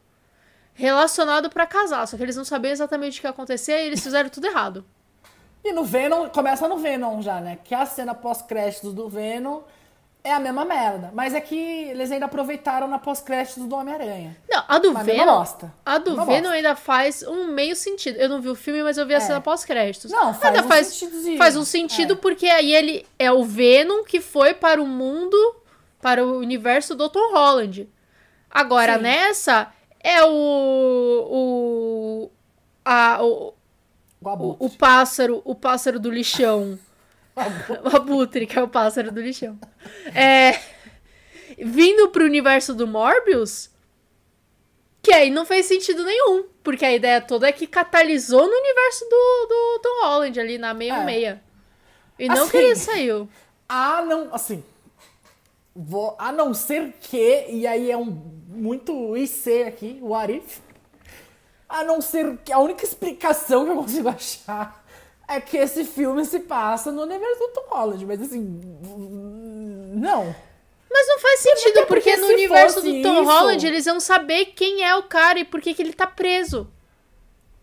relacionado 0.75 1.49
pra 1.49 1.65
casar. 1.65 2.07
Só 2.07 2.15
que 2.15 2.21
eles 2.21 2.35
não 2.35 2.45
sabiam 2.45 2.73
exatamente 2.73 3.17
o 3.17 3.21
que 3.21 3.25
ia 3.25 3.31
acontecer 3.31 3.85
e 3.85 3.87
eles 3.87 4.03
fizeram 4.03 4.29
tudo 4.29 4.45
errado. 4.45 4.85
E 5.67 5.73
no 5.73 5.83
Venom, 5.83 6.29
começa 6.29 6.65
no 6.67 6.77
Venom 6.77 7.21
já, 7.21 7.41
né? 7.41 7.57
Que 7.63 7.75
a 7.75 7.85
cena 7.85 8.15
pós-créditos 8.15 8.93
do 8.93 9.09
Venom 9.09 9.61
é 10.23 10.31
a 10.31 10.39
mesma 10.39 10.63
merda. 10.63 11.11
Mas 11.13 11.33
é 11.33 11.41
que 11.41 11.55
eles 11.55 12.09
ainda 12.09 12.25
aproveitaram 12.25 12.87
na 12.87 12.97
pós-créditos 12.97 13.65
do 13.65 13.75
Homem-Aranha. 13.75 14.37
Não, 14.49 14.63
a 14.67 14.77
do 14.77 14.93
Mas 14.93 15.05
Venom. 15.05 15.43
A 15.85 15.97
do 15.97 16.25
Venom 16.25 16.49
ainda 16.49 16.73
faz 16.75 17.21
um 17.23 17.47
meio 17.47 17.75
sentido. 17.75 18.15
Eu 18.17 18.29
não 18.29 18.39
vi 18.41 18.47
o 18.49 18.55
filme, 18.55 18.81
mas 18.81 18.97
eu 18.97 19.05
vi 19.05 19.13
a 19.13 19.17
É. 19.17 19.19
cena 19.19 19.41
pós-créditos. 19.41 20.09
Não, 20.09 20.33
faz 20.33 20.55
ainda 20.55 20.65
um 20.65 20.69
faz, 20.69 20.87
sentidozinho. 20.87 21.37
faz 21.37 21.55
um 21.57 21.65
sentido 21.65 22.13
É. 22.13 22.15
porque 22.17 22.45
aí 22.47 22.73
ele 22.73 23.05
é 23.19 23.29
o 23.29 23.43
Venom 23.43 24.03
que 24.03 24.21
foi 24.21 24.53
para 24.53 24.81
o 24.81 24.87
mundo, 24.87 25.37
para 26.01 26.25
o 26.25 26.37
universo 26.37 26.95
do 26.95 27.09
Tom 27.09 27.33
Holland. 27.33 27.89
Agora, 28.49 28.95
Sim. 28.95 29.01
nessa, 29.01 29.67
é 30.01 30.23
o. 30.23 30.29
O. 31.29 32.31
A, 32.85 33.21
o, 33.21 33.53
O 34.21 34.29
o, 34.29 34.65
o 34.65 34.69
pássaro, 34.69 35.41
o 35.45 35.53
pássaro 35.55 35.99
do 35.99 36.09
lixão. 36.09 36.77
O 37.83 37.95
abutre, 37.95 38.47
que 38.47 38.57
é 38.57 38.63
o 38.63 38.67
pássaro 38.67 39.11
do 39.11 39.21
lixão. 39.21 39.59
É, 40.15 40.59
vindo 41.59 42.09
pro 42.09 42.25
universo 42.25 42.73
do 42.73 42.87
Morbius, 42.87 43.69
que 45.03 45.13
aí 45.13 45.29
não 45.29 45.45
fez 45.45 45.67
sentido 45.67 46.03
nenhum. 46.03 46.45
Porque 46.63 46.83
a 46.83 46.91
ideia 46.91 47.21
toda 47.21 47.47
é 47.47 47.51
que 47.51 47.67
catalisou 47.67 48.45
no 48.47 48.53
universo 48.53 49.05
do, 49.05 49.45
do 49.47 49.79
Tom 49.83 50.01
Holland, 50.03 50.39
ali 50.39 50.57
na 50.57 50.73
meia 50.73 50.95
É. 50.97 51.05
meia. 51.05 51.43
E 52.19 52.27
não 52.27 52.43
Assim, 52.43 52.51
que 52.51 52.57
ele 52.57 52.75
saiu. 52.75 53.29
Ah, 53.69 54.01
não, 54.01 54.33
assim. 54.33 54.63
Vou, 55.75 56.15
a 56.17 56.31
não 56.31 56.53
ser 56.55 56.93
que, 56.99 57.45
e 57.49 57.67
aí 57.67 57.91
é 57.91 57.95
um 57.95 58.05
muito 58.05 59.15
IC 59.15 59.63
aqui, 59.67 59.99
o 60.01 60.15
Arif. 60.15 60.59
A 61.69 61.83
não 61.83 61.99
ser 62.01 62.37
que 62.45 62.51
a 62.51 62.59
única 62.59 62.85
explicação 62.85 63.65
que 63.65 63.71
eu 63.71 63.75
consigo 63.75 64.07
achar 64.09 64.83
é 65.27 65.41
que 65.41 65.57
esse 65.57 65.83
filme 65.83 66.23
se 66.23 66.39
passa 66.39 66.91
no 66.91 67.01
universo 67.01 67.39
do 67.39 67.47
Tom 67.49 67.65
Holland, 67.69 68.05
mas 68.05 68.21
assim, 68.21 68.39
não. 69.93 70.33
Mas 70.89 71.07
não 71.07 71.19
faz 71.19 71.39
sentido, 71.41 71.85
porque, 71.85 72.11
porque 72.11 72.15
no 72.15 72.27
universo 72.27 72.81
do 72.81 73.01
Tom 73.01 73.21
isso- 73.21 73.23
Holland 73.23 73.67
eles 73.67 73.85
iam 73.85 73.99
saber 73.99 74.45
quem 74.47 74.83
é 74.85 74.95
o 74.95 75.03
cara 75.03 75.39
e 75.39 75.43
por 75.43 75.59
que, 75.59 75.73
que 75.73 75.81
ele 75.81 75.91
tá 75.93 76.07
preso. 76.07 76.71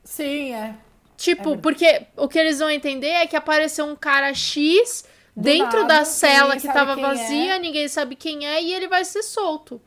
Sim, 0.02 0.52
é. 0.52 0.76
Tipo, 1.16 1.56
verdade. 1.56 1.62
porque 1.62 2.06
o 2.16 2.28
que 2.28 2.38
eles 2.38 2.58
vão 2.58 2.68
entender 2.68 3.08
é 3.08 3.26
que 3.26 3.36
apareceu 3.36 3.86
um 3.86 3.96
cara 3.96 4.34
X 4.34 5.04
Do 5.34 5.42
dentro 5.42 5.82
nada, 5.82 6.00
da 6.00 6.04
cela 6.04 6.56
que 6.58 6.66
tava 6.66 6.94
quem 6.94 7.02
vazia, 7.02 7.54
é. 7.56 7.58
ninguém 7.58 7.88
sabe 7.88 8.14
quem 8.14 8.46
é, 8.46 8.62
e 8.62 8.74
ele 8.74 8.88
vai 8.88 9.04
ser 9.04 9.22
solto. 9.22 9.80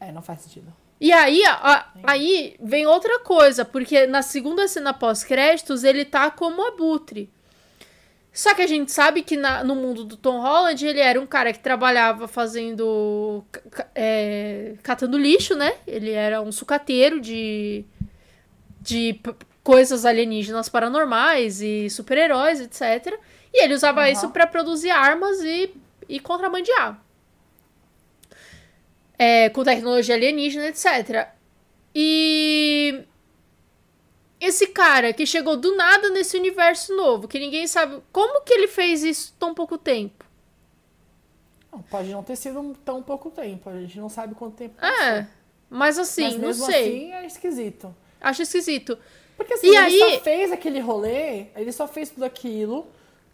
É, 0.00 0.10
não 0.10 0.22
faz 0.22 0.40
sentido. 0.40 0.74
E 1.00 1.12
aí, 1.12 1.44
a- 1.44 1.86
aí 2.04 2.56
vem 2.60 2.86
outra 2.86 3.18
coisa, 3.20 3.64
porque 3.64 4.06
na 4.06 4.22
segunda 4.22 4.66
cena 4.66 4.94
pós-créditos 4.94 5.84
ele 5.84 6.04
tá 6.04 6.30
como 6.30 6.66
abutre. 6.66 7.28
Só 8.32 8.54
que 8.54 8.62
a 8.62 8.66
gente 8.66 8.92
sabe 8.92 9.22
que 9.22 9.36
na- 9.36 9.64
no 9.64 9.74
mundo 9.74 10.04
do 10.04 10.16
Tom 10.16 10.40
Holland 10.40 10.86
ele 10.86 11.00
era 11.00 11.18
um 11.20 11.26
cara 11.26 11.52
que 11.52 11.58
trabalhava 11.58 12.26
fazendo. 12.28 13.44
é, 13.94 14.74
catando 14.82 15.16
lixo, 15.18 15.54
né? 15.54 15.74
Ele 15.86 16.10
era 16.10 16.40
um 16.42 16.52
sucateiro 16.52 17.20
de. 17.20 17.84
de 18.80 19.18
coisas 19.62 20.04
alienígenas 20.04 20.68
paranormais 20.68 21.60
e 21.60 21.90
super-heróis, 21.90 22.60
etc. 22.60 23.18
E 23.52 23.64
ele 23.64 23.74
usava 23.74 24.02
Aham. 24.02 24.10
isso 24.10 24.30
pra 24.30 24.46
produzir 24.46 24.90
armas 24.90 25.40
e, 25.42 25.74
e 26.08 26.20
contrabandear 26.20 27.00
é, 29.18 29.48
com 29.50 29.64
tecnologia 29.64 30.14
alienígena, 30.14 30.68
etc. 30.68 31.28
E 31.94 33.02
esse 34.40 34.66
cara 34.68 35.12
que 35.12 35.24
chegou 35.26 35.56
do 35.56 35.74
nada 35.76 36.10
nesse 36.10 36.36
universo 36.36 36.94
novo, 36.94 37.26
que 37.26 37.38
ninguém 37.38 37.66
sabe 37.66 38.02
como 38.12 38.42
que 38.42 38.52
ele 38.52 38.68
fez 38.68 39.02
isso 39.02 39.34
tão 39.38 39.54
pouco 39.54 39.78
tempo. 39.78 40.24
Não, 41.72 41.80
pode 41.82 42.10
não 42.10 42.22
ter 42.22 42.36
sido 42.36 42.76
tão 42.84 43.02
pouco 43.02 43.30
tempo, 43.30 43.68
a 43.70 43.80
gente 43.80 43.98
não 43.98 44.08
sabe 44.08 44.34
quanto 44.34 44.56
tempo 44.56 44.74
É, 44.84 45.26
mas 45.68 45.98
assim, 45.98 46.24
Mas 46.24 46.36
não 46.38 46.52
sei. 46.52 46.74
assim 47.10 47.12
é 47.12 47.26
esquisito. 47.26 47.94
Acho 48.20 48.42
esquisito. 48.42 48.98
Porque 49.36 49.52
assim, 49.54 49.66
E 49.66 49.70
ele 49.76 49.78
aí- 49.78 49.98
só 50.16 50.20
fez 50.20 50.52
aquele 50.52 50.80
rolê, 50.80 51.46
ele 51.54 51.70
só 51.72 51.86
fez 51.86 52.08
tudo 52.10 52.24
aquilo 52.24 52.86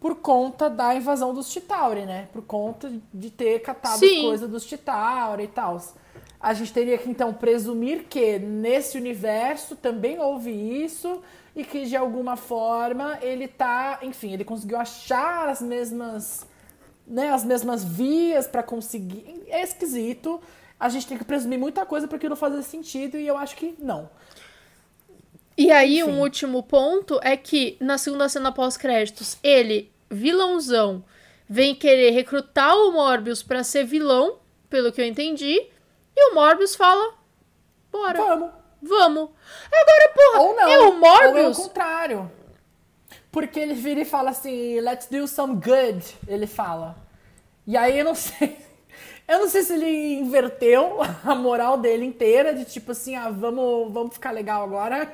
por 0.03 0.15
conta 0.15 0.69
da 0.69 0.93
invasão 0.93 1.33
dos 1.33 1.49
Chitauri, 1.49 2.05
né? 2.05 2.27
Por 2.33 2.41
conta 2.41 2.91
de 3.13 3.29
ter 3.29 3.59
catado 3.59 3.99
Sim. 3.99 4.17
as 4.17 4.21
coisas 4.23 4.49
dos 4.49 4.63
Chitauri 4.65 5.45
e 5.45 5.47
tal. 5.47 5.81
A 6.41 6.53
gente 6.53 6.73
teria 6.73 6.97
que 6.97 7.09
então 7.09 7.33
presumir 7.33 8.03
que 8.09 8.37
nesse 8.37 8.97
universo 8.97 9.77
também 9.77 10.19
houve 10.19 10.51
isso 10.51 11.21
e 11.55 11.63
que 11.63 11.85
de 11.85 11.95
alguma 11.95 12.35
forma 12.35 13.17
ele 13.21 13.47
tá, 13.47 13.99
enfim, 14.01 14.33
ele 14.33 14.43
conseguiu 14.43 14.77
achar 14.77 15.47
as 15.47 15.61
mesmas, 15.61 16.45
né, 17.07 17.29
as 17.29 17.45
mesmas 17.45 17.81
vias 17.81 18.45
pra 18.45 18.61
conseguir. 18.61 19.45
É 19.47 19.63
esquisito. 19.63 20.41
A 20.77 20.89
gente 20.89 21.07
tem 21.07 21.17
que 21.17 21.23
presumir 21.23 21.57
muita 21.57 21.85
coisa 21.85 22.09
para 22.09 22.17
aquilo 22.17 22.35
fazer 22.35 22.61
sentido 22.63 23.17
e 23.17 23.25
eu 23.25 23.37
acho 23.37 23.55
que 23.55 23.73
não. 23.79 24.09
E 25.57 25.71
aí, 25.71 26.03
um 26.03 26.19
último 26.19 26.63
ponto 26.63 27.19
é 27.23 27.37
que 27.37 27.77
na 27.79 27.97
segunda 27.97 28.27
cena 28.27 28.51
pós-créditos, 28.51 29.37
ele, 29.43 29.92
vilãozão, 30.13 31.03
vem 31.49 31.75
querer 31.75 32.11
recrutar 32.11 32.75
o 32.75 32.91
Morbius 32.93 33.43
pra 33.43 33.63
ser 33.63 33.83
vilão, 33.85 34.37
pelo 34.69 34.91
que 34.91 35.01
eu 35.01 35.05
entendi, 35.05 35.59
e 36.15 36.31
o 36.31 36.35
Morbius 36.35 36.75
fala: 36.75 37.13
bora, 37.91 38.17
Vamos. 38.19 38.49
vamos. 38.81 39.29
Agora, 39.71 40.13
porra, 40.15 40.41
Ou 40.43 40.55
não. 40.55 40.67
é 40.69 40.77
o 40.79 40.81
Ou 40.81 40.87
é 40.87 40.89
o 40.89 40.99
Morbius. 40.99 41.57
contrário. 41.57 42.31
Porque 43.31 43.59
ele 43.59 43.73
vira 43.73 44.01
e 44.01 44.05
fala 44.05 44.29
assim, 44.29 44.79
let's 44.79 45.07
do 45.07 45.27
some 45.27 45.55
good, 45.55 46.03
ele 46.27 46.45
fala. 46.45 46.95
E 47.65 47.75
aí 47.75 47.97
eu 47.97 48.05
não 48.05 48.13
sei. 48.15 48.57
Eu 49.27 49.39
não 49.39 49.47
sei 49.49 49.63
se 49.63 49.73
ele 49.73 50.15
inverteu 50.19 50.99
a 51.25 51.33
moral 51.33 51.77
dele 51.77 52.05
inteira, 52.05 52.53
de 52.53 52.65
tipo 52.65 52.91
assim, 52.91 53.15
ah, 53.15 53.29
vamos, 53.31 53.91
vamos 53.91 54.13
ficar 54.13 54.31
legal 54.31 54.63
agora. 54.63 55.11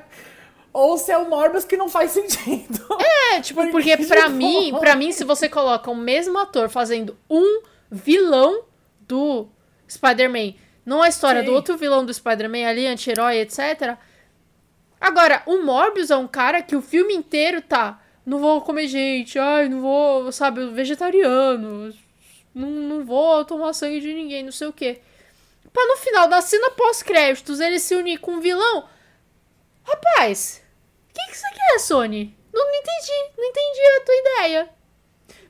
Ou 0.72 0.96
se 0.96 1.10
é 1.10 1.18
o 1.18 1.28
Morbius 1.28 1.64
que 1.64 1.76
não 1.76 1.88
faz 1.88 2.12
sentido. 2.12 2.86
É, 3.32 3.40
tipo, 3.40 3.68
porque 3.70 3.96
pra 3.96 4.28
novo. 4.28 4.36
mim, 4.36 4.74
pra 4.78 4.96
mim, 4.96 5.12
se 5.12 5.24
você 5.24 5.48
coloca 5.48 5.90
o 5.90 5.96
mesmo 5.96 6.38
ator 6.38 6.68
fazendo 6.68 7.16
um 7.28 7.62
vilão 7.90 8.64
do 9.00 9.48
Spider-Man, 9.88 10.54
não 10.84 11.02
a 11.02 11.08
história 11.08 11.40
Sim. 11.40 11.46
do 11.46 11.52
outro 11.52 11.76
vilão 11.76 12.04
do 12.04 12.14
Spider-Man 12.14 12.66
ali, 12.66 12.86
anti-herói, 12.86 13.38
etc. 13.38 13.96
Agora, 15.00 15.42
o 15.46 15.62
Morbius 15.62 16.10
é 16.10 16.16
um 16.16 16.28
cara 16.28 16.62
que 16.62 16.76
o 16.76 16.82
filme 16.82 17.14
inteiro 17.14 17.62
tá. 17.62 18.00
Não 18.24 18.38
vou 18.38 18.60
comer 18.60 18.86
gente, 18.86 19.38
ai, 19.38 19.68
não 19.68 19.80
vou, 19.80 20.30
sabe, 20.30 20.66
vegetariano, 20.66 21.92
não, 22.54 22.68
não 22.68 23.04
vou 23.04 23.44
tomar 23.44 23.72
sangue 23.72 24.00
de 24.00 24.12
ninguém, 24.12 24.44
não 24.44 24.52
sei 24.52 24.68
o 24.68 24.72
quê. 24.72 25.00
Pra 25.72 25.86
no 25.86 25.96
final 25.96 26.28
da 26.28 26.40
cena 26.40 26.70
pós-créditos 26.70 27.60
ele 27.60 27.78
se 27.78 27.94
unir 27.94 28.18
com 28.18 28.32
um 28.32 28.40
vilão. 28.40 28.84
Rapaz, 29.84 30.62
o 31.10 31.14
que, 31.14 31.30
que 31.30 31.36
você 31.36 31.46
quer, 31.54 31.78
Sony? 31.80 32.36
Não, 32.52 32.64
não 32.66 32.74
entendi, 32.74 33.32
não 33.38 33.44
entendi 33.44 33.80
a 33.96 34.04
tua 34.04 34.14
ideia. 34.16 34.68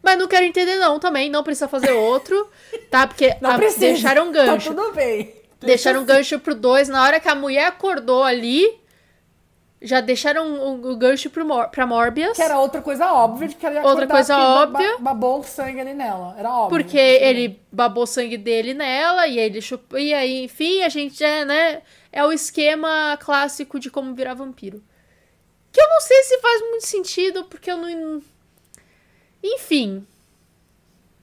Mas 0.03 0.19
não 0.19 0.29
quero 0.29 0.47
entender, 0.47 0.77
não, 0.77 0.99
também. 0.99 1.29
Não 1.31 1.43
precisa 1.43 1.69
fazer 1.69 1.93
outro, 1.93 2.49
tá? 2.91 3.07
Porque 3.07 3.37
Não 3.41 3.51
a- 3.51 3.57
precisa. 3.59 3.81
deixaram 3.87 4.33
gancho. 4.33 4.75
Tá 4.75 4.83
tudo 4.83 4.95
bem. 4.95 5.35
Deixaram 5.61 6.05
gancho 6.05 6.39
pro 6.39 6.55
2. 6.55 6.89
Na 6.89 7.03
hora 7.05 7.21
que 7.21 7.29
a 7.29 7.35
mulher 7.35 7.67
acordou 7.67 8.23
ali, 8.25 8.81
já 9.83 10.01
deixaram 10.01 10.81
o, 10.81 10.97
gancho 10.97 11.29
pro 11.29 11.45
Mor 11.45 11.69
pra 11.69 11.87
Morbius. 11.87 12.37
Que 12.37 12.43
era 12.43 12.59
outra 12.59 12.81
coisa 12.81 13.13
óbvia 13.13 13.49
de 13.49 13.57
que 13.57 13.67
ela 13.67 13.75
ia 13.77 13.83
Outra 13.83 14.07
coisa 14.07 14.39
óbvia. 14.39 14.93
ba- 14.97 14.99
babou 15.13 15.43
sangue 15.43 15.81
ali 15.81 15.93
nela. 15.93 16.35
Era 16.39 16.51
óbvio. 16.51 16.71
Porque 16.79 16.97
ele 16.99 17.61
babou 17.71 18.07
sangue 18.07 18.39
dele 18.39 18.73
nela, 18.73 19.27
e 19.27 19.39
aí 19.39 19.47
ele 19.47 19.61
chupou. 19.61 19.99
E 19.99 20.15
aí, 20.15 20.45
enfim, 20.45 20.83
a 20.83 20.89
gente 20.89 21.23
é, 21.23 21.45
né? 21.45 21.83
É 22.13 22.25
o 22.25 22.33
esquema 22.33 23.17
clássico 23.21 23.79
de 23.79 23.91
como 23.91 24.15
virar 24.15 24.35
vampiro. 24.35 24.83
Que 25.73 25.81
eu 25.81 25.89
não 25.89 26.01
sei 26.01 26.23
se 26.25 26.39
faz 26.41 26.61
muito 26.63 26.87
sentido, 26.87 27.45
porque 27.45 27.71
eu 27.71 27.77
não. 27.77 28.21
Enfim. 29.43 30.07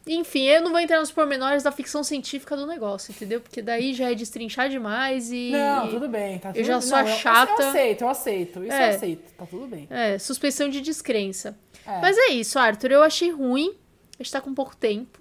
Enfim, 0.09 0.43
eu 0.45 0.61
não 0.61 0.71
vou 0.71 0.79
entrar 0.79 0.99
nos 1.01 1.11
pormenores 1.11 1.63
da 1.63 1.71
ficção 1.71 2.01
científica 2.01 2.55
do 2.55 2.65
negócio, 2.65 3.11
entendeu? 3.11 3.41
Porque 3.41 3.61
daí 3.61 3.93
já 3.93 4.09
é 4.09 4.15
destrinchar 4.15 4.69
demais 4.69 5.29
e. 5.33 5.51
Não, 5.51 5.89
tudo 5.89 6.07
bem. 6.07 6.39
Tá 6.39 6.49
Eu 6.49 6.53
tudo... 6.53 6.63
já 6.65 6.79
sou 6.81 6.97
não, 6.97 7.05
a 7.05 7.09
eu- 7.09 7.15
chata. 7.17 7.61
Eu, 7.61 7.67
aceito, 7.69 8.01
eu 8.03 8.09
aceito. 8.09 8.63
Isso 8.63 8.73
É. 8.73 8.85
eu 8.91 8.95
aceito. 8.95 9.33
Tá 9.33 9.45
tudo 9.45 9.67
bem. 9.67 9.85
É, 9.89 10.17
suspeição 10.17 10.69
de 10.69 10.79
descrença. 10.79 11.57
É. 11.85 11.99
Mas 11.99 12.17
é 12.17 12.27
isso, 12.29 12.57
Arthur. 12.57 12.91
Eu 12.93 13.03
achei 13.03 13.29
ruim. 13.31 13.75
A 14.17 14.23
gente 14.23 14.31
tá 14.31 14.39
com 14.39 14.53
pouco 14.53 14.75
tempo. 14.77 15.19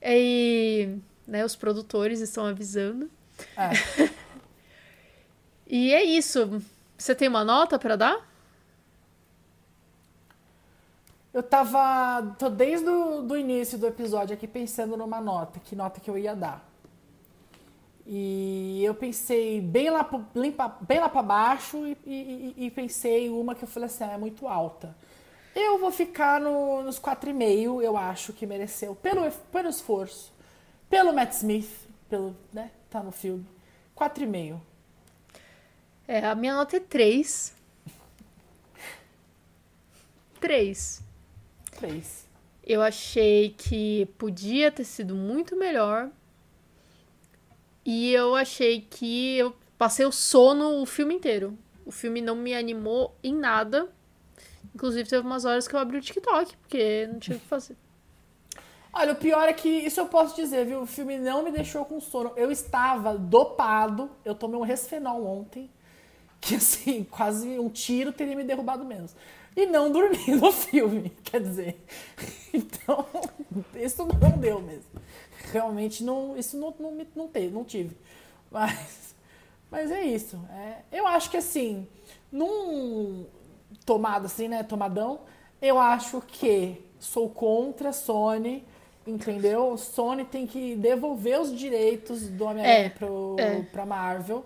E. 0.00 0.88
Né, 1.26 1.44
os 1.44 1.56
produtores 1.56 2.20
estão 2.20 2.46
avisando. 2.46 3.10
É. 3.56 3.70
E 5.70 5.92
é 5.94 6.02
isso. 6.02 6.62
Você 6.98 7.14
tem 7.14 7.28
uma 7.28 7.44
nota 7.44 7.78
pra 7.78 7.96
dar? 7.96 8.28
Eu 11.32 11.42
tava. 11.42 12.34
tô 12.38 12.50
desde 12.50 12.88
o 12.88 13.22
do 13.22 13.36
início 13.36 13.78
do 13.78 13.86
episódio 13.86 14.34
aqui 14.34 14.48
pensando 14.48 14.96
numa 14.96 15.20
nota, 15.20 15.60
que 15.60 15.76
nota 15.76 16.00
que 16.00 16.10
eu 16.10 16.18
ia 16.18 16.34
dar. 16.34 16.68
E 18.06 18.82
eu 18.82 18.92
pensei 18.94 19.60
bem 19.60 19.88
lá, 19.90 20.08
limpa- 20.34 20.76
bem 20.80 20.98
lá 20.98 21.08
pra 21.08 21.22
baixo 21.22 21.86
e, 21.86 21.96
e- 22.04 22.54
e- 22.66 22.70
pensei 22.72 23.28
uma 23.30 23.54
que 23.54 23.62
eu 23.62 23.68
falei 23.68 23.86
assim, 23.86 24.02
ah, 24.02 24.12
é 24.12 24.18
muito 24.18 24.48
alta. 24.48 24.96
Eu 25.54 25.78
vou 25.78 25.92
ficar 25.92 26.40
no, 26.40 26.82
nos 26.82 26.98
4,5, 26.98 27.80
eu 27.82 27.96
acho 27.96 28.32
que 28.32 28.46
mereceu, 28.46 28.96
pelo, 28.96 29.30
pelo 29.52 29.68
esforço, 29.68 30.32
pelo 30.88 31.12
Matt 31.12 31.32
Smith, 31.34 31.70
pelo, 32.08 32.34
né, 32.52 32.70
tá 32.90 33.00
no 33.00 33.12
filme. 33.12 33.46
4,5. 33.96 34.58
É, 36.10 36.26
a 36.26 36.34
minha 36.34 36.56
nota 36.56 36.76
é 36.76 36.80
3. 36.80 37.54
3. 40.40 41.04
3. 41.78 42.28
Eu 42.66 42.82
achei 42.82 43.50
que 43.56 44.06
podia 44.18 44.72
ter 44.72 44.82
sido 44.82 45.14
muito 45.14 45.54
melhor. 45.54 46.10
E 47.84 48.10
eu 48.12 48.34
achei 48.34 48.80
que 48.80 49.36
eu 49.36 49.54
passei 49.78 50.04
o 50.04 50.10
sono 50.10 50.82
o 50.82 50.84
filme 50.84 51.14
inteiro. 51.14 51.56
O 51.86 51.92
filme 51.92 52.20
não 52.20 52.34
me 52.34 52.54
animou 52.54 53.16
em 53.22 53.32
nada. 53.32 53.88
Inclusive, 54.74 55.08
teve 55.08 55.24
umas 55.24 55.44
horas 55.44 55.68
que 55.68 55.76
eu 55.76 55.78
abri 55.78 55.98
o 55.98 56.00
TikTok, 56.00 56.56
porque 56.56 57.06
não 57.06 57.20
tinha 57.20 57.36
o 57.36 57.40
que 57.40 57.46
fazer. 57.46 57.76
Olha, 58.92 59.12
o 59.12 59.16
pior 59.16 59.48
é 59.48 59.52
que 59.52 59.68
isso 59.68 60.00
eu 60.00 60.06
posso 60.06 60.34
dizer, 60.34 60.66
viu? 60.66 60.82
O 60.82 60.86
filme 60.86 61.20
não 61.20 61.44
me 61.44 61.52
deixou 61.52 61.84
com 61.84 62.00
sono. 62.00 62.32
Eu 62.34 62.50
estava 62.50 63.16
dopado. 63.16 64.10
Eu 64.24 64.34
tomei 64.34 64.58
um 64.58 64.64
resfenol 64.64 65.24
ontem. 65.24 65.70
Que 66.40 66.56
assim, 66.56 67.04
quase 67.10 67.58
um 67.58 67.68
tiro 67.68 68.12
teria 68.12 68.36
me 68.36 68.44
derrubado 68.44 68.84
menos. 68.84 69.14
e 69.56 69.66
não 69.66 69.90
dormir 69.90 70.36
no 70.36 70.50
filme, 70.52 71.10
quer 71.24 71.40
dizer. 71.40 71.76
Então, 72.52 73.06
isso 73.76 74.04
não 74.04 74.36
deu 74.36 74.60
mesmo. 74.60 74.90
Realmente 75.52 76.02
não, 76.02 76.36
isso 76.36 76.58
não, 76.58 76.74
não, 76.80 77.06
não, 77.14 77.28
teve, 77.28 77.54
não 77.54 77.62
tive. 77.62 77.96
Mas, 78.50 79.14
mas 79.70 79.88
é 79.88 80.02
isso. 80.02 80.36
É, 80.52 80.78
eu 80.90 81.06
acho 81.06 81.30
que 81.30 81.36
assim, 81.36 81.86
num 82.32 83.24
tomado 83.86 84.26
assim, 84.26 84.48
né, 84.48 84.64
tomadão, 84.64 85.20
eu 85.62 85.78
acho 85.78 86.20
que 86.20 86.84
sou 86.98 87.28
contra 87.28 87.90
a 87.90 87.92
Sony, 87.92 88.64
entendeu? 89.06 89.76
Sony 89.76 90.24
tem 90.24 90.46
que 90.46 90.76
devolver 90.76 91.40
os 91.40 91.56
direitos 91.56 92.28
do 92.28 92.44
Homem-Aranha 92.44 92.86
é, 92.86 92.88
pro, 92.88 93.36
é. 93.38 93.62
pra 93.62 93.86
Marvel. 93.86 94.44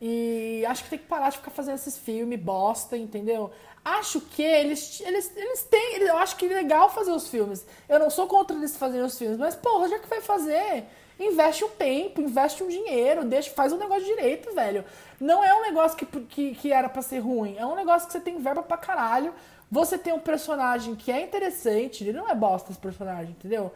E 0.00 0.64
acho 0.66 0.84
que 0.84 0.90
tem 0.90 0.98
que 0.98 1.06
parar 1.06 1.30
de 1.30 1.38
ficar 1.38 1.50
fazendo 1.50 1.74
esses 1.74 1.98
filmes 1.98 2.38
bosta, 2.38 2.96
entendeu? 2.96 3.50
Acho 3.84 4.20
que 4.20 4.42
eles, 4.42 5.00
eles, 5.00 5.32
eles 5.36 5.62
têm. 5.64 5.96
Eu 5.96 6.16
acho 6.18 6.36
que 6.36 6.46
é 6.46 6.48
legal 6.48 6.90
fazer 6.90 7.10
os 7.10 7.28
filmes. 7.28 7.66
Eu 7.88 7.98
não 7.98 8.10
sou 8.10 8.26
contra 8.26 8.56
eles 8.56 8.76
fazerem 8.76 9.04
os 9.04 9.18
filmes, 9.18 9.38
mas, 9.38 9.54
porra, 9.56 9.88
já 9.88 9.98
que 9.98 10.06
vai 10.06 10.20
fazer, 10.20 10.84
investe 11.18 11.64
um 11.64 11.70
tempo, 11.70 12.20
investe 12.20 12.62
um 12.62 12.68
dinheiro, 12.68 13.24
deixa, 13.24 13.50
faz 13.50 13.72
um 13.72 13.78
negócio 13.78 14.04
direito, 14.04 14.54
velho. 14.54 14.84
Não 15.20 15.42
é 15.42 15.52
um 15.54 15.62
negócio 15.62 15.96
que, 15.96 16.06
que, 16.06 16.54
que 16.54 16.72
era 16.72 16.88
para 16.88 17.02
ser 17.02 17.18
ruim, 17.18 17.56
é 17.58 17.66
um 17.66 17.74
negócio 17.74 18.06
que 18.06 18.12
você 18.12 18.20
tem 18.20 18.38
verba 18.38 18.62
pra 18.62 18.76
caralho. 18.76 19.34
Você 19.70 19.98
tem 19.98 20.14
um 20.14 20.20
personagem 20.20 20.94
que 20.94 21.12
é 21.12 21.20
interessante, 21.20 22.02
ele 22.02 22.16
não 22.16 22.28
é 22.28 22.34
bosta 22.34 22.70
esse 22.70 22.80
personagem, 22.80 23.32
entendeu? 23.32 23.70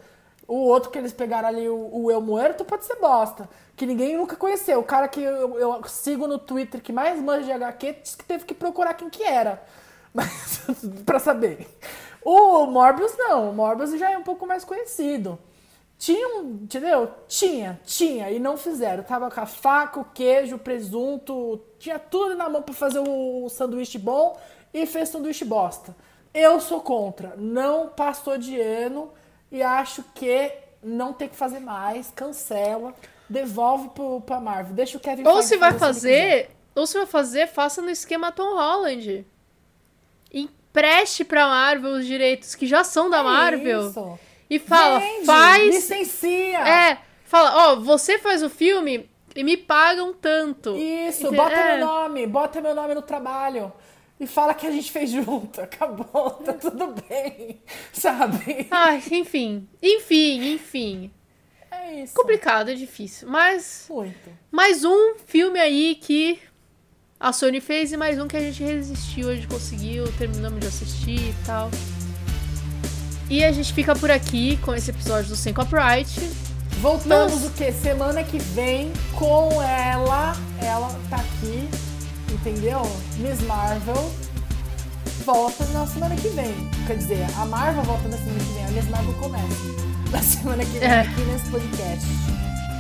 O 0.47 0.57
outro 0.57 0.91
que 0.91 0.99
eles 0.99 1.13
pegaram 1.13 1.49
ali, 1.49 1.69
o, 1.69 2.09
o 2.09 2.21
Muerto, 2.21 2.65
pode 2.65 2.85
ser 2.85 2.97
bosta. 2.97 3.49
Que 3.77 3.87
ninguém 3.87 4.17
nunca 4.17 4.37
conheceu. 4.37 4.81
O 4.81 4.85
cara 4.85 5.09
que 5.09 5.23
eu, 5.23 5.59
eu 5.59 5.83
sigo 5.87 6.27
no 6.27 6.39
Twitter 6.39 6.83
que 6.83 6.93
mais 6.93 7.21
manja 7.21 7.45
de 7.45 7.53
HQ 7.53 7.97
disse 8.03 8.17
que 8.17 8.25
teve 8.25 8.45
que 8.45 8.55
procurar 8.55 8.95
quem 8.95 9.09
que 9.09 9.23
era. 9.23 9.63
Mas, 10.13 10.61
pra 11.07 11.19
saber. 11.19 11.67
O 12.25 12.67
Morbius 12.67 13.17
não. 13.17 13.51
O 13.51 13.55
Morbius 13.55 13.99
já 13.99 14.11
é 14.11 14.19
um 14.19 14.23
pouco 14.23 14.47
mais 14.47 14.65
conhecido. 14.65 15.39
Tinha, 16.03 16.43
entendeu? 16.43 17.13
Tinha, 17.29 17.81
tinha, 17.85 18.29
e 18.29 18.41
não 18.41 18.57
fizeram. 18.57 19.05
Tava 19.05 19.31
com 19.31 19.41
a 19.41 19.47
faca, 19.47 20.01
o 20.01 20.05
queijo, 20.05 20.57
o 20.57 20.59
presunto, 20.59 21.61
tinha 21.79 21.97
tudo 21.97 22.35
na 22.35 22.49
mão 22.49 22.61
para 22.61 22.75
fazer 22.75 22.99
o 22.99 23.49
sanduíche 23.49 23.99
bom 23.99 24.37
e 24.75 24.85
fez 24.85 25.11
sanduíche 25.11 25.45
bosta. 25.45 25.95
Eu 26.35 26.61
sou 26.61 26.81
contra. 26.81 27.35
Não 27.37 27.89
passou 27.89 28.37
de 28.37 28.61
ano 28.61 29.13
e 29.53 29.63
acho 29.63 30.03
que 30.15 30.51
não 30.83 31.13
tem 31.13 31.29
que 31.29 31.37
fazer 31.37 31.61
mais, 31.61 32.11
cancela, 32.17 32.95
devolve 33.29 33.91
pro, 33.91 34.21
pra 34.23 34.41
Marvel. 34.41 34.75
Deixa 34.75 34.97
o 34.97 35.01
Kevin 35.01 35.27
Ou 35.27 35.43
se 35.43 35.59
vai 35.59 35.75
fazer, 35.79 36.51
ou 36.75 36.87
se 36.87 36.97
vai 36.97 37.07
fazer, 37.07 37.47
faça 37.47 37.83
no 37.83 37.91
esquema 37.91 38.33
Tom 38.33 38.55
Holland. 38.55 39.27
Empreste 40.33 41.23
pra 41.23 41.47
Marvel 41.47 41.93
os 41.93 42.07
direitos 42.07 42.55
que 42.55 42.67
já 42.67 42.83
são 42.83 43.11
da 43.11 43.19
é 43.19 43.23
Marvel. 43.23 43.89
Isso. 43.89 44.19
E 44.49 44.59
fala, 44.59 44.99
Vende, 44.99 45.27
faz. 45.27 45.75
Licencia! 45.75 46.59
É, 46.67 46.99
fala, 47.25 47.69
ó, 47.69 47.77
você 47.77 48.19
faz 48.19 48.43
o 48.43 48.49
filme 48.49 49.09
e 49.37 49.45
me 49.45 49.57
pagam 49.57 50.15
tanto. 50.15 50.77
Isso, 50.77 51.27
Entendeu? 51.27 51.45
bota 51.45 51.55
é. 51.55 51.77
meu 51.77 51.87
nome, 51.87 52.27
bota 52.27 52.61
meu 52.61 52.75
nome 52.75 52.95
no 52.95 53.03
trabalho. 53.03 53.73
E 54.23 54.27
fala 54.29 54.55
que 54.55 54.65
a 54.65 54.71
gente 54.71 54.93
fez 54.93 55.11
junto. 55.11 55.59
Acabou, 55.61 56.31
tá 56.31 56.53
tudo 56.53 56.95
bem. 57.09 57.61
Sabe? 57.93 58.69
Ai, 58.71 59.03
enfim. 59.11 59.69
Enfim, 59.83 60.53
enfim. 60.55 61.11
É 61.69 62.03
isso. 62.03 62.15
Complicado, 62.15 62.71
é 62.71 62.75
difícil. 62.75 63.29
Mas. 63.29 63.87
Muito. 63.91 64.31
Mais 64.49 64.85
um 64.85 65.17
filme 65.27 65.59
aí 65.59 65.97
que 65.97 66.39
a 67.19 67.33
Sony 67.33 67.61
fez 67.61 67.91
e 67.91 67.97
mais 67.97 68.17
um 68.21 68.29
que 68.29 68.37
a 68.37 68.41
gente 68.41 68.63
resistiu, 68.63 69.29
a 69.29 69.35
gente 69.35 69.49
conseguiu, 69.49 70.05
terminamos 70.17 70.61
de 70.61 70.69
assistir 70.69 71.19
e 71.19 71.35
tal. 71.45 71.69
E 73.29 73.43
a 73.43 73.51
gente 73.51 73.73
fica 73.73 73.93
por 73.97 74.11
aqui 74.11 74.57
com 74.59 74.73
esse 74.73 74.91
episódio 74.91 75.31
do 75.31 75.37
Sem 75.37 75.53
Copyright. 75.53 76.21
Voltamos 76.81 77.41
Mas... 77.41 77.47
o 77.47 77.51
que? 77.55 77.73
Semana 77.73 78.23
que 78.23 78.39
vem 78.39 78.93
com 79.19 79.61
ela. 79.61 80.33
Ela 80.61 80.97
tá 81.11 81.17
aqui, 81.17 81.69
entendeu? 82.33 82.83
Miss 83.19 83.41
Marvel 83.43 84.11
volta 85.25 85.65
na 85.67 85.87
semana 85.87 86.17
que 86.17 86.29
vem. 86.29 86.55
Quer 86.87 86.97
dizer, 86.97 87.27
a 87.39 87.45
Marvel 87.45 87.83
volta 87.85 88.09
na 88.09 88.17
semana 88.17 88.39
que 88.39 88.53
vem, 88.53 88.65
a 88.65 88.71
Miss 88.71 88.89
Marvel 88.89 89.15
começa 89.15 89.47
na 90.11 90.23
semana 90.23 90.65
que 90.65 90.79
vem 90.79 90.89
é. 90.89 91.01
aqui 91.01 91.21
nesse 91.23 91.51
podcast. 91.51 92.07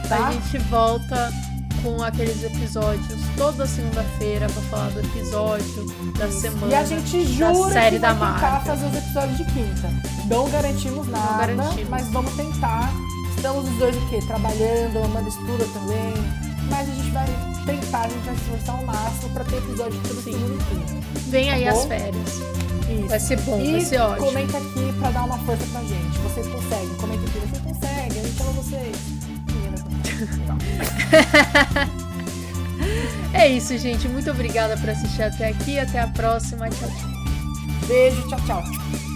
Tá? 0.09 0.29
A 0.29 0.33
gente 0.33 0.59
volta 0.69 1.33
com 1.83 2.03
aqueles 2.03 2.43
episódios 2.45 3.21
toda 3.37 3.67
segunda-feira 3.67 4.47
para 4.49 4.62
falar 4.62 4.91
do 4.91 5.01
episódio 5.01 5.87
da 6.19 6.31
semana. 6.31 6.73
E 6.73 6.75
a 6.75 6.85
gente 6.85 7.27
jura 7.27 7.53
da 7.53 7.73
série 7.73 7.97
que 7.97 8.03
vai 8.03 8.15
da 8.15 8.33
tentar 8.35 8.61
fazer 8.61 8.87
os 8.87 8.97
episódios 8.97 9.38
de 9.38 9.45
quinta. 9.47 9.91
Não 10.29 10.49
garantimos 10.51 11.09
nada, 11.09 11.47
Não 11.49 11.57
garantimos. 11.57 11.88
mas 11.91 12.09
vamos 12.09 12.35
tentar. 12.35 12.93
Estamos 13.37 13.69
os 13.69 13.77
dois 13.77 13.97
o 13.97 14.09
quê? 14.09 14.21
Trabalhando, 14.27 14.99
a 15.03 15.05
Amanda 15.05 15.29
estuda 15.29 15.65
também. 15.73 16.52
Mas 16.73 16.89
a 16.89 16.93
gente 16.95 17.11
vai 17.11 17.27
tentar, 17.67 18.01
a 18.01 18.09
gente 18.09 18.25
vai 18.25 18.35
se 18.35 18.41
esforçar 18.41 18.77
ao 18.77 18.85
máximo 18.87 19.29
para 19.35 19.45
ter 19.45 19.57
episódio 19.59 20.01
segunda 20.25 20.55
e 20.55 20.59
quinta. 20.65 21.07
Vem 21.29 21.47
tá 21.49 21.53
aí 21.53 21.65
bom? 21.65 21.71
as 21.71 21.85
férias. 21.85 22.29
Isso. 22.89 23.09
Vai 23.09 23.21
ser 23.21 23.41
bom, 23.43 23.61
e 23.61 23.73
vai 23.73 23.81
ser 23.83 24.01
ótimo. 24.01 24.27
comenta 24.27 24.57
aqui 24.59 24.93
para 24.99 25.11
dar 25.11 25.25
uma 25.25 25.39
força 25.41 25.65
pra 25.71 25.83
gente. 25.83 26.19
Vocês 26.19 26.47
conseguem. 26.47 26.95
Comenta 26.95 27.23
aqui, 27.29 27.39
vocês 27.41 27.63
conseguem. 27.63 28.07
A 28.07 28.25
gente 28.25 28.43
ama 28.43 28.53
vocês. 28.53 28.97
é 33.35 33.49
isso, 33.49 33.77
gente. 33.77 34.09
Muito 34.09 34.31
obrigada 34.31 34.77
por 34.79 34.89
assistir 34.89 35.23
até 35.23 35.49
aqui. 35.49 35.79
Até 35.79 36.01
a 36.01 36.09
próxima. 36.09 36.71
Tchau, 36.71 36.89
tchau. 36.89 37.87
Beijo, 37.87 38.29
tchau, 38.29 38.41
tchau. 38.47 39.12